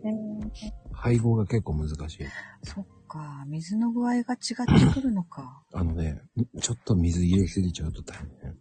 [0.04, 0.52] うん。
[0.92, 2.26] 配合が結構難しい。
[2.62, 5.62] そっか、水の具合が違ってくるのか。
[5.72, 6.20] あのね、
[6.60, 8.58] ちょっと水入れすぎちゃうと大変。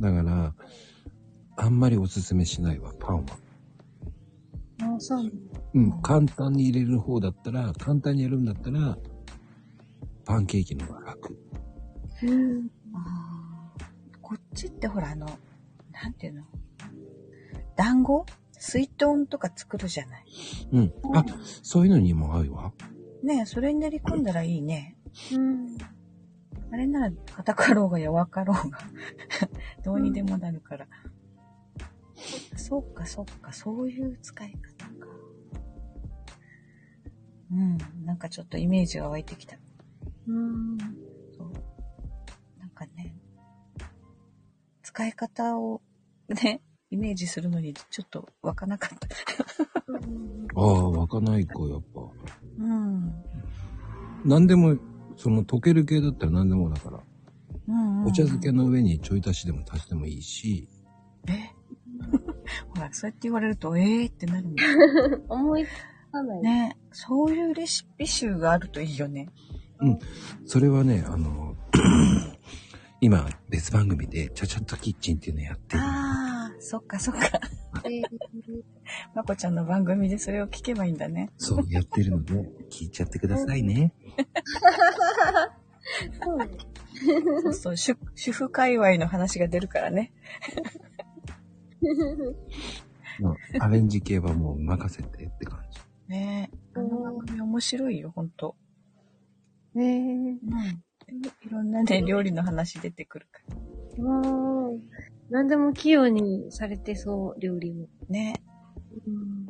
[0.00, 0.54] だから、
[1.56, 3.36] あんまりおすすめしないわ、パンは。
[4.96, 5.30] あ、そう。
[5.74, 8.96] うん、簡単に入れる方だったら、簡単にやるんだったら、
[10.24, 11.38] パンケーキの方が楽。
[12.22, 12.70] うん。
[12.94, 13.84] あー
[14.22, 15.26] こっちってほらあの、
[15.92, 16.44] なんていうの？
[17.76, 18.24] 団子？
[18.60, 20.24] 水豚とか作るじゃない。
[20.72, 20.92] うん。
[21.14, 21.24] あ、
[21.62, 22.72] そういうのにも合うわ。
[23.22, 24.96] ねえ、それに練り込んだらいいね。
[25.32, 25.78] うん。
[26.70, 28.78] あれなら硬かろうが柔かろうが、
[29.82, 30.86] どうにでもなるから。
[32.54, 35.08] そっかそっか、そういう使い方か。
[37.50, 37.78] うん。
[38.04, 39.56] なんかちょっとイメージが湧いてきた。
[40.26, 40.76] うん。
[41.36, 41.52] そう。
[42.58, 43.16] なんかね、
[44.82, 45.80] 使い方を
[46.28, 49.08] ね、イメージするのにちょっと湧かなかった。
[50.56, 52.00] ああ、湧かないか、やっぱ。
[52.58, 53.12] うん。
[54.24, 54.76] 何でも、
[55.16, 57.00] その溶ける系だったら何でもだから、
[57.68, 58.06] うん、うん。
[58.06, 60.68] お茶漬けの上にちょい足しでも足してもいいし、
[61.28, 61.32] え？
[62.74, 64.64] ほら、そうやって言われると、えーってなるんだ
[65.28, 65.68] 思いつ
[66.12, 66.42] かない。
[66.42, 66.76] ね。
[66.92, 69.28] そういうレシピ集があるといいよね。
[70.44, 71.54] それはね、あの、
[73.00, 75.82] 今、別番組で、ちゃちゃっとキッチンっていうのやってる。
[75.82, 77.40] ああ、そっかそっか。
[77.84, 78.02] えー
[79.14, 81.30] まこちゃんの番組でそれを聞けばいいんだね。
[81.36, 82.34] そう、やってるので、
[82.70, 83.94] 聞いちゃってくださいね。
[86.22, 86.48] そうね。
[87.42, 90.12] そうそう、主主婦界隈の話が出るからね。
[93.20, 93.30] ま
[93.60, 95.80] あアレンジ系はもう任せてって感じ。
[96.08, 98.56] ねあの番組面白いよ、ほんと。
[99.74, 99.92] ねえ。
[99.92, 100.38] うん。
[101.42, 103.40] いろんなね、料理の話出てくるか
[103.98, 104.04] ら。
[104.04, 104.82] うん。
[105.30, 107.88] 何でも器用にされてそう、料理も。
[108.08, 108.42] ね
[109.06, 109.46] うん。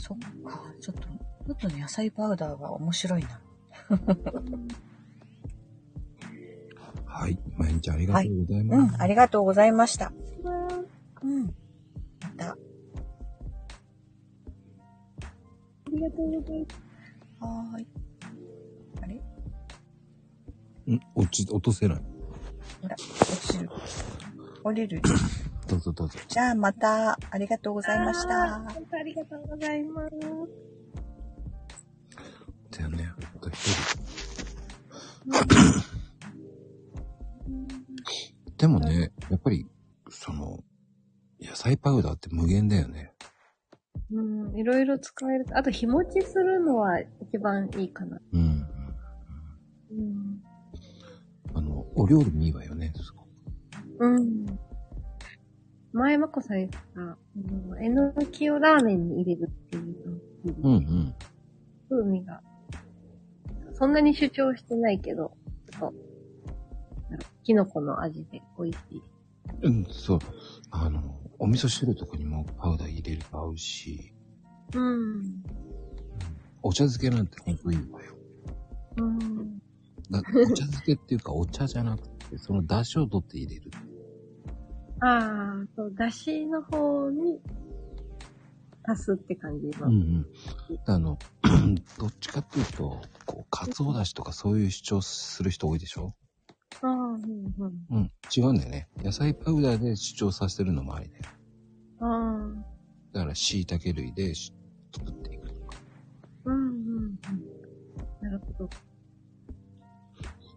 [0.00, 0.72] そっか。
[0.80, 3.40] ちょっと、ちょっとね、野菜パウダーが面白いな。
[7.04, 7.38] はい。
[7.56, 8.94] 毎日ありがとうございます。
[8.94, 10.12] うん、ありがとうございました。
[11.22, 11.54] うん。
[12.22, 12.52] また。
[12.52, 12.56] あ
[15.92, 16.76] りがとうございます。
[17.40, 17.86] はーい。
[19.02, 19.14] あれ？
[20.94, 22.02] ん落ち、落とせない。
[22.82, 22.96] ほら。
[24.66, 25.00] 降りる。
[25.68, 26.18] どうぞどうぞ。
[26.26, 28.60] じゃあまた、ありがとうございました。
[28.60, 30.10] 本当ありがとうございます。
[32.76, 33.12] だよね。
[33.36, 34.06] あと一人。
[38.58, 39.68] でもね、やっぱり、
[40.10, 40.64] その、
[41.40, 43.12] 野菜パウダーって無限だよね。
[44.10, 44.20] う
[44.52, 45.46] ん、いろいろ使える。
[45.52, 48.20] あと、日持ちするのは一番いいかな。
[48.32, 48.66] うん。
[49.90, 50.42] うん。
[51.54, 52.92] あの、お料理にいいわよね。
[52.96, 53.25] すごく
[53.98, 54.46] うん。
[55.92, 57.00] 前まこさんが、あ
[57.36, 61.14] の、えのきをラーメンに入れるっていうのうんうん。
[61.88, 62.42] 風味が、
[63.74, 65.36] そんなに主張してないけど、
[65.72, 65.94] ちょっと、
[67.10, 69.02] なんかキノコの味で美味しい。
[69.62, 70.18] うん、そう。
[70.70, 74.12] あの、お味噌汁とかにもパウダー入れると合うし、
[74.74, 75.42] うん。
[76.62, 78.16] お茶漬けなんてほんといいわよ。
[78.96, 79.58] うん。
[80.10, 83.70] だお茶漬けっていうかお茶じゃなくて、その出汁を取って入れる。
[85.00, 87.40] ああ、そう、だしの方に
[88.84, 89.88] 足すって感じの。
[89.88, 90.26] うんうん。
[90.86, 91.18] あの、
[91.98, 96.14] どっちかっていうと、こう、かつおだしとかそういう主張する人多いでしょ？
[96.82, 97.20] ああ、うん、
[97.58, 97.86] うん。
[97.90, 98.12] うん。
[98.36, 98.88] 違うんだよね。
[98.98, 101.22] 野菜パウダーで主張させてるのもありだよ。
[102.00, 102.64] ああ、
[103.12, 104.52] だから、椎茸類でし
[104.94, 105.35] 作って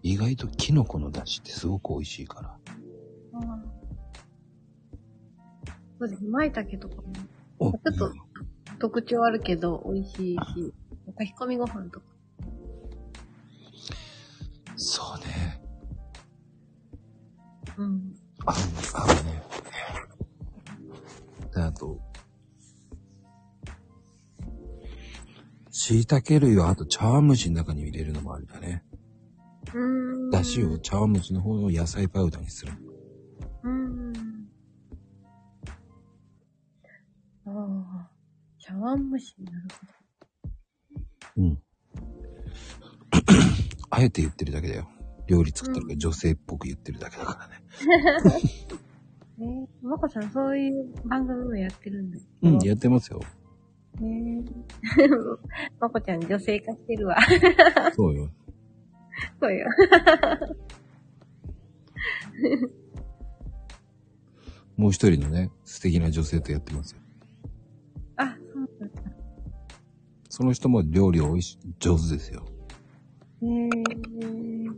[0.09, 2.49] 意外とキノコの出汁ってすごく美味しいから。
[2.49, 2.57] あ
[3.33, 3.59] あ。
[5.99, 6.29] そうですね。
[6.31, 7.03] 舞茸とかも
[7.59, 8.13] おちょっと
[8.79, 10.73] 特徴あるけど美味しいし、
[11.15, 12.05] 炊き込みご飯とか。
[14.77, 15.61] そうね。
[17.77, 18.15] うん。
[18.47, 18.51] あ、
[18.95, 19.43] 合うね。
[21.53, 21.99] で、あと、
[25.69, 28.83] 椎茸類はあと茶碗蒸しの中に入れるのもありだね。
[30.31, 32.73] だしを茶碗蒸しの方の野菜パウダーにする。
[33.63, 34.13] うーん。
[37.45, 38.09] ああ。
[38.59, 39.57] 茶碗蒸しなる
[41.37, 41.61] うん。
[43.89, 44.87] あえて言ってるだけだよ。
[45.27, 47.63] 料理作ったら女性っぽく言ってるだけだからね。
[48.67, 48.89] ほど。
[49.41, 52.17] えー、まこさんそういう番組もやってるんだ。
[52.41, 53.21] うん、やってますよ。
[53.99, 54.43] ね
[54.99, 55.07] え。
[55.79, 57.17] まこちゃん女性化してるわ。
[57.95, 58.29] そうよ。
[59.39, 59.67] そうよ。
[64.77, 66.99] もう一人のね、素敵な女性とやってますよ。
[68.15, 69.01] あ、そうなんだ。
[70.29, 72.45] その人も料理美味し、上手ですよ。
[73.41, 74.71] へえー。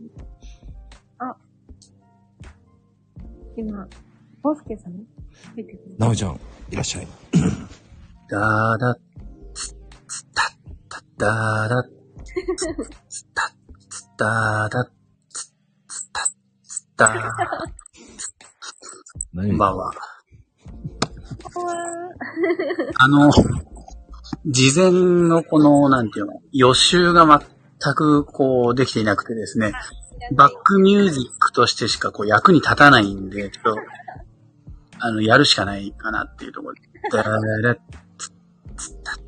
[1.19, 1.37] あ。
[3.55, 3.87] 今、
[4.41, 5.05] ボスケさん
[5.55, 5.95] 出てくる。
[5.99, 6.39] なおちゃん、
[6.71, 7.07] いらっしゃい。
[8.27, 8.97] だーだ、
[9.53, 9.75] つ、
[10.07, 10.51] つた、
[10.89, 11.83] た、だーだ、
[12.57, 13.53] つた、つた
[14.21, 14.69] だ、
[15.29, 15.45] つ、
[15.87, 16.21] つた、
[16.63, 17.13] つた、
[19.33, 19.91] 何こんばんは。
[22.97, 23.31] あの、
[24.45, 29.73] 事前のこの、なんていうの、予習が全くこうできていなくてですね、
[30.35, 33.75] バックミュージックとしてしかこう役に立たないんで、ちょっと、
[34.99, 36.81] あの、やるしかないかなっていうところで。
[37.11, 37.75] だら
[38.19, 38.29] つ、
[38.77, 39.21] つた、つ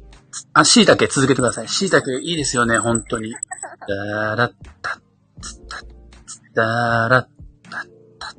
[0.53, 1.67] あ、椎茸続けてください。
[1.67, 3.33] 椎茸いいですよね、本当に。
[3.87, 4.99] だらった
[5.41, 5.77] つた
[6.25, 7.29] つだらっ
[7.69, 7.83] た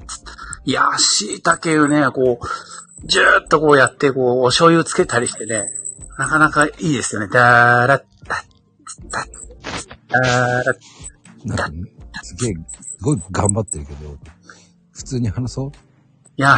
[0.06, 0.32] つった。
[0.64, 5.70] いやー、椎茸をね、こう、じゅーっとこうやって、こう、お醤油つけたりしてね、
[6.16, 7.28] なかなかいいですよね。
[7.28, 8.44] だらった
[8.86, 9.24] つた
[9.76, 10.74] つだら
[11.44, 11.70] なんか、
[12.22, 14.16] すげえ、すごい頑張ってるけど、
[14.92, 15.70] 普通に話そう。
[16.36, 16.56] いや、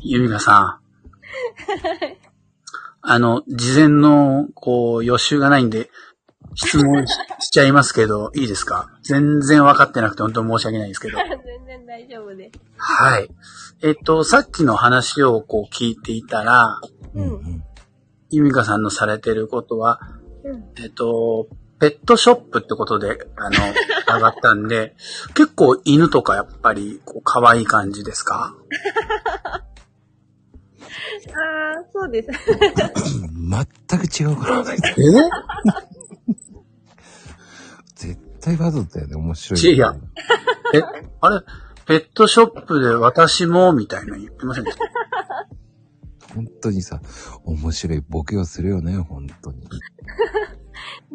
[0.00, 0.80] ゆみかさ
[2.22, 2.27] ん。
[3.10, 5.90] あの、事前の、こう、予習がないんで、
[6.54, 8.90] 質問し しちゃいますけど、いいですか？
[9.02, 11.18] 全然分かってなくて本当に申し訳ないんですけど。
[11.44, 12.60] 全然大丈夫です。
[12.76, 13.28] はい。
[13.82, 16.80] えっと、さっきの話をこう聞いていたら、
[17.14, 17.62] うんうん。
[18.30, 20.00] ゆみかさんのされてることは、
[20.44, 21.48] うんえっと、
[21.80, 23.56] ペットショップってことで、あの、
[24.16, 24.96] 上がったんで、
[25.34, 28.54] 結構犬とかやっぱり、こう、可愛い感じですか？
[31.34, 32.28] ああ、そうです。
[33.34, 33.66] 全
[33.98, 34.60] く違うから。
[34.60, 34.64] え？
[37.94, 39.74] 絶対わざとだよね、面白い。
[39.74, 39.96] いや
[40.74, 40.82] え、
[41.20, 41.40] あれ、
[41.86, 44.84] ペットショップで私も、みたいなの言ってませんでした？
[46.34, 47.00] 本当にさ、
[47.44, 49.68] 面白いボケをするよね、本当に。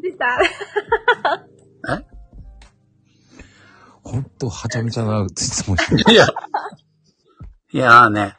[0.01, 0.25] 出た。
[1.97, 2.05] え？
[4.03, 6.13] 本当はちゃめちゃな質問してる。
[6.13, 6.27] いや。
[7.71, 8.35] いやーね。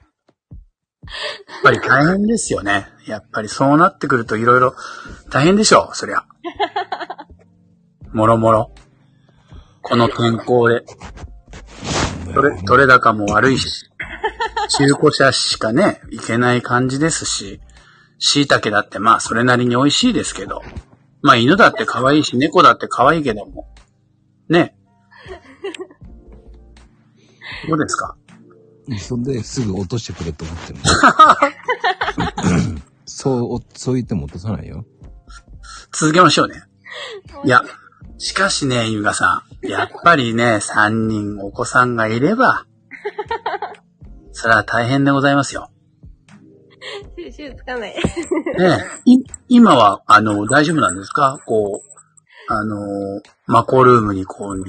[1.49, 2.89] やっぱり大変ですよね。
[3.07, 4.75] やっぱりそうなってくるといろいろ
[5.31, 6.25] 大変でしょう、そりゃ。
[8.13, 8.73] もろもろ。
[9.83, 10.85] この天候で。
[12.35, 13.91] 取れ、取れ高も悪いし。
[14.79, 17.61] 中古車しかね、行けない感じですし。
[18.19, 20.63] 椎茸だってまあそれなりに美味しいですけど。
[21.23, 23.69] まあ犬だって可愛いし、猫だって可愛いけども。
[24.49, 24.77] ね。
[27.69, 28.17] どうですか？
[28.99, 30.85] そんですぐ落としてくれと思ってるの
[33.07, 34.85] そう、おそう言っても落とさないよ。
[35.93, 36.63] 続けましょうね。
[37.45, 37.63] いや、
[38.19, 39.67] しかしね、ゆうがさん。
[39.67, 42.67] やっぱりね、三人お子さんがいれば、
[44.33, 45.71] それは大変でございますよ。
[47.17, 47.95] 収集つかない。
[47.95, 48.03] ね
[49.07, 51.39] え、い今は、あの、大丈夫なんですか？
[51.47, 52.77] こう、あの、
[53.47, 54.65] マコルームにこう、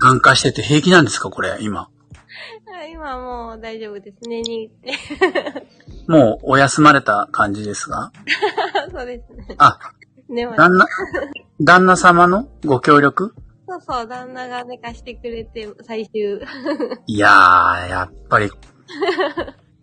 [0.00, 1.30] 参加してて平気なんですか？
[1.30, 1.88] これ、今。
[2.80, 4.28] あ今もう大丈夫です。
[4.28, 5.66] 寝に行って。
[6.08, 8.12] もう、お休まれた感じですが？
[8.90, 9.54] そうですね。
[9.58, 9.78] あ、
[10.28, 10.86] 寝ました旦那、
[11.60, 13.34] 旦那様のご協力？
[13.68, 16.40] そうそう、旦那が寝かしてくれて、最終。
[17.06, 18.50] いやー、やっぱり、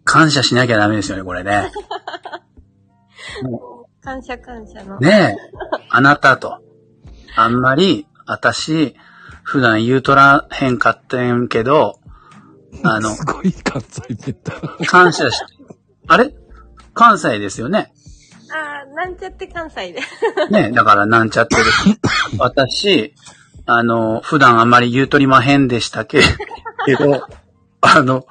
[0.03, 1.71] 感謝しなきゃダメですよね、これね。
[4.01, 4.99] 感謝感謝の。
[4.99, 5.37] ねえ、
[5.89, 6.59] あなたと。
[7.35, 8.95] あんまり、私、
[9.43, 11.98] 普段言うとらへんかってんけど、
[12.83, 14.53] あの、すごい関西弁だ。
[14.85, 15.41] 感謝し、
[16.07, 16.33] あれ？
[16.93, 17.91] 関西ですよね。
[18.51, 19.99] あーなんちゃって関西で。
[20.49, 21.63] ねえ、だからなんちゃってる。
[22.39, 23.13] 私、
[23.65, 26.21] あの、普段あんまり言うとりまへんでしたけ
[26.85, 27.27] けど、
[27.81, 28.25] あの、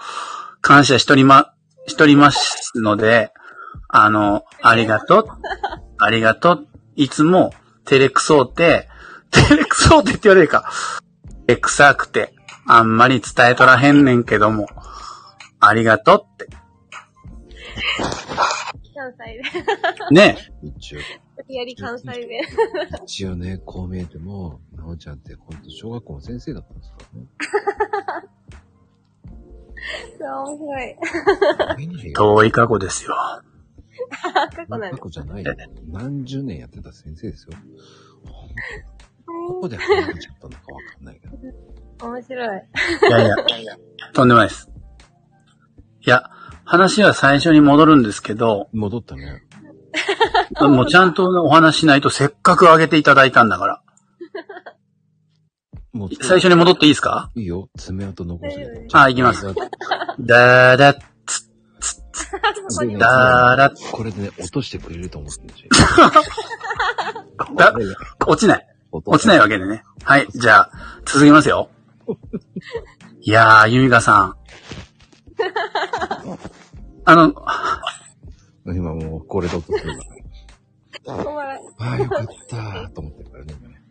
[0.61, 1.53] 感謝しとりま、
[1.87, 3.33] しとりますので、
[3.89, 5.27] あの、ありがとう、
[5.99, 6.67] ありがとう、
[6.97, 7.55] いつも、
[7.85, 8.89] 照れくそうて、
[9.31, 10.71] 照れくそうてって言われるか、
[11.47, 12.35] 照れくさくて、
[12.71, 14.67] あんまり伝えとらへんねんけども、
[15.59, 16.47] ありがとうって。
[18.95, 19.43] 関西
[20.11, 20.15] で。
[20.15, 20.99] ね一応、
[21.37, 22.43] 無理やり関西弁。
[23.05, 27.27] 一応ね、こう見えても、なおちゃんって本当小学校の先生だったんですからね。
[30.19, 32.13] そう、面白い。
[32.13, 33.15] 遠い過去ですよ。
[34.23, 35.55] 過去なんで過去じゃないよ。
[35.87, 37.57] 何十年やってた先生ですよ。
[39.49, 41.39] どこで離れちゃったのかわかんないけど。
[41.99, 42.05] す。
[42.05, 42.59] 面白い。
[43.09, 43.29] いやい
[43.65, 43.77] や、
[44.13, 44.69] とんでもないです。
[46.07, 46.31] いや、
[46.65, 49.43] 話は最初に戻るんですけど、戻ったね。
[50.61, 53.83] もうちゃんとお話しないとせっかく上げていただいたんだから。
[55.93, 57.31] もう最初に戻っていいですか？
[57.35, 57.69] いいよ。
[57.79, 58.69] 爪痕残すよ。
[58.93, 59.47] あ、行きます。
[60.21, 60.95] だーだ、
[61.27, 61.49] つ、
[62.69, 65.69] そこにだーだ、これでね、落としてくれると思ってるし。
[67.57, 67.75] だ、
[68.27, 68.67] 落ちない。
[68.93, 69.83] 落ちないわけでね。
[70.05, 70.71] はい、じゃあ、
[71.07, 71.71] 続きますよ。
[73.21, 74.35] いやー、ゆみかさん。
[77.05, 77.35] あの、
[78.67, 80.05] 今もうこれだとするか
[81.07, 81.13] あ
[81.79, 83.83] あ、よかったーと思ってるからね、今ね。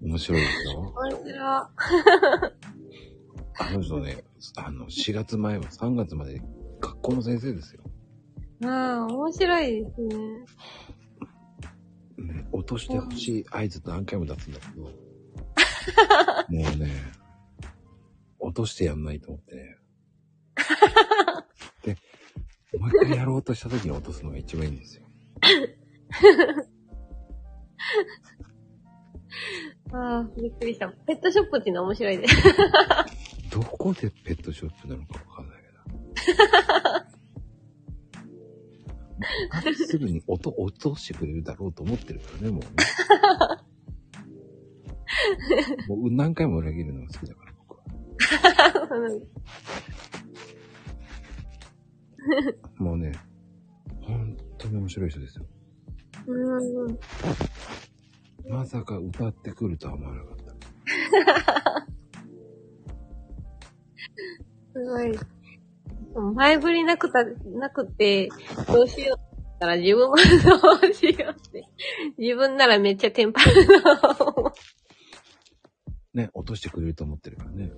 [0.02, 0.80] 面白いですよ。
[0.80, 1.36] 面白い。
[3.58, 4.24] あの人ね、
[4.56, 6.40] あの、4月前は3月まで
[6.80, 7.82] 学校の先生ですよ。
[8.62, 10.16] うん、面白いですね。
[12.26, 14.92] ね、落としてほしい合図何回も出すんだけど、 も
[16.50, 16.90] うね、
[18.38, 19.78] 落としてやんないと思ってね。
[21.84, 21.96] で、
[22.78, 25.06] もう一回やろうとした時に落とすのが一番いいんですよ。
[29.92, 30.88] ああ、びっくりした。
[30.88, 32.36] ペットショップっていうのは面白いです。
[33.50, 35.68] どこでペットショップなのかわかんないけ
[36.32, 37.19] ど。
[39.74, 42.68] すぐに音、落としてくれるだろうと思ってるからね、もうね。
[45.88, 47.82] もう何回も裏切るのが好きだから、僕は。
[52.78, 53.12] もうね、
[54.02, 55.46] 本当に面白い人ですよ。
[56.26, 56.98] うん。
[58.48, 60.50] まさか歌ってくるとは思わなかった。
[64.72, 65.18] すごい。
[66.14, 68.28] 前振りなくた、なくて、
[68.66, 70.22] どうしようって言ったら自分もど
[70.88, 71.64] うしようって。
[72.18, 74.52] 自分ならめっちゃテンパるの。
[76.14, 77.72] ね、落としてくれると思ってるからね。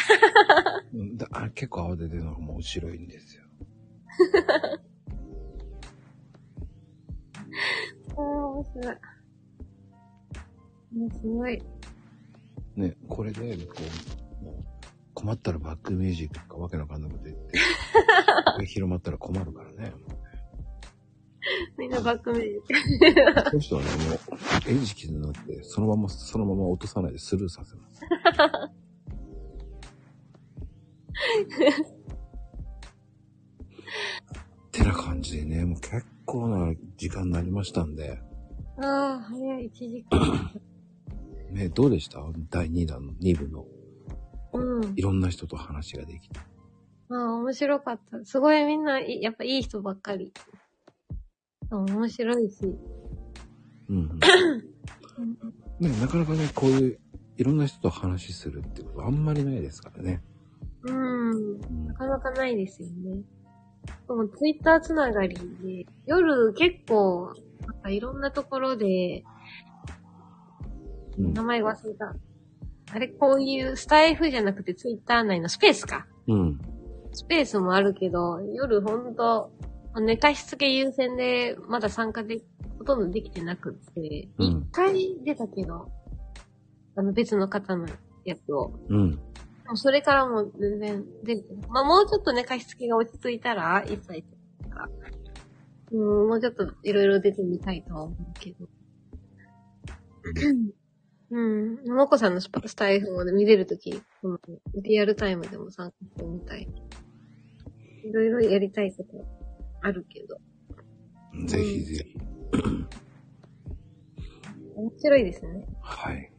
[0.92, 3.44] うんだあ結構慌ててるのがもう後ろいんですよ。
[8.16, 8.96] 面白い。
[10.92, 11.62] ねすごい。
[12.76, 14.19] ね、これで、こう
[15.14, 17.36] 困ったらバックミュージックとかわけのわかんないこと言っ
[18.58, 19.92] て、広まったら困るからね。
[21.78, 22.62] みんなバックミュージッ
[23.42, 23.50] ク。
[23.50, 24.18] そういう人はね、もう、
[24.66, 28.04] 餌食になって、そのまま、そのまま落とさないでスルーさせます。
[34.68, 38.20] ってな感じでね、もう結構な時間になりましたんで、
[38.82, 40.52] ああ、早い、1時間。
[41.50, 42.20] ね、どうでした？
[42.50, 43.66] 第2弾の2部の、
[44.52, 44.92] うん。
[44.96, 46.40] いろんな人と話ができて。
[47.10, 48.24] ああ、面白かった。
[48.24, 50.32] すごいみんな、いやっぱいい人ばっかり。
[51.70, 52.64] うん面白いし。
[53.88, 54.18] うん、うん。
[55.80, 57.00] ね、なかなかね、こういう、
[57.36, 60.22] いろんな人と話するってことあんまりないですからね。
[60.82, 61.30] うん。
[61.30, 63.22] うんなかなかないですよね。
[64.06, 67.32] でもツイッターつながりで、夜結構、
[67.66, 69.24] なんかいろんなところで、
[71.18, 72.14] うん名前忘れた。
[72.92, 76.06] あれ、こういうスタイフじゃなくてツイッター内のスペースか。
[76.26, 76.60] うん。
[77.12, 79.52] スペースもあるけど、夜ほんと、
[80.00, 82.40] 寝かしつけ優先で、まだ参加で、
[82.78, 85.90] ほとんどできてなくって、うん一、回出たけど、
[86.96, 87.86] あの別の方の
[88.24, 88.72] やつを。
[88.88, 89.18] うん。
[89.74, 91.70] それからもう全然出てない。
[91.70, 94.24] まあもうちょっと寝かしつけが落ち着いたら、一切
[94.62, 94.88] とか、
[95.92, 98.66] うん、もうちょっといろいろ出てみたいとは思うけど。
[101.30, 101.84] うん。
[101.86, 104.40] もこさんのスパスタイフもね見れるとき、うん
[104.82, 106.68] リアルタイムでも参加してみたい。
[108.04, 109.10] いろいろやりたいこと
[109.82, 110.38] あるけど。
[111.46, 112.18] ぜひぜひ。
[114.74, 115.66] 面白いですね。
[115.82, 116.32] はい。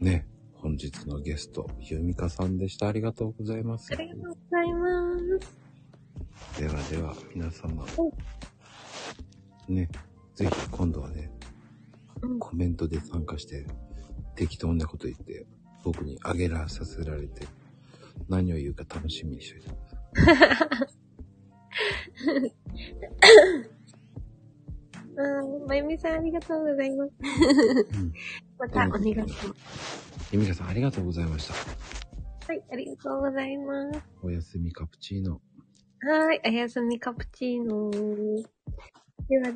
[0.00, 2.88] ね、本日のゲスト、ゆみかさんでした。
[2.88, 3.96] ありがとうございますあ。
[3.96, 6.60] りがとうございます。
[6.60, 7.84] ではでは、皆様。
[9.68, 9.88] ね、
[10.34, 11.39] ぜひ今度はね、うん
[12.38, 13.66] コメントで参加して、
[14.36, 15.46] 適当なこと言って、
[15.84, 17.46] 僕にあげらさせられて、
[18.28, 21.00] 何を言うか楽しみにしておいてください。
[25.16, 27.12] うん、まゆみさんありがとうございます。
[27.94, 28.12] うん
[28.58, 29.54] またお願いします。
[30.32, 31.54] ゆみかさんありがとうございました。
[32.46, 34.00] はい、ありがとうございます。
[34.22, 35.40] おやすみカプチーノ。
[36.02, 37.90] はい、おやすみカプチーノ
[39.28, 39.48] では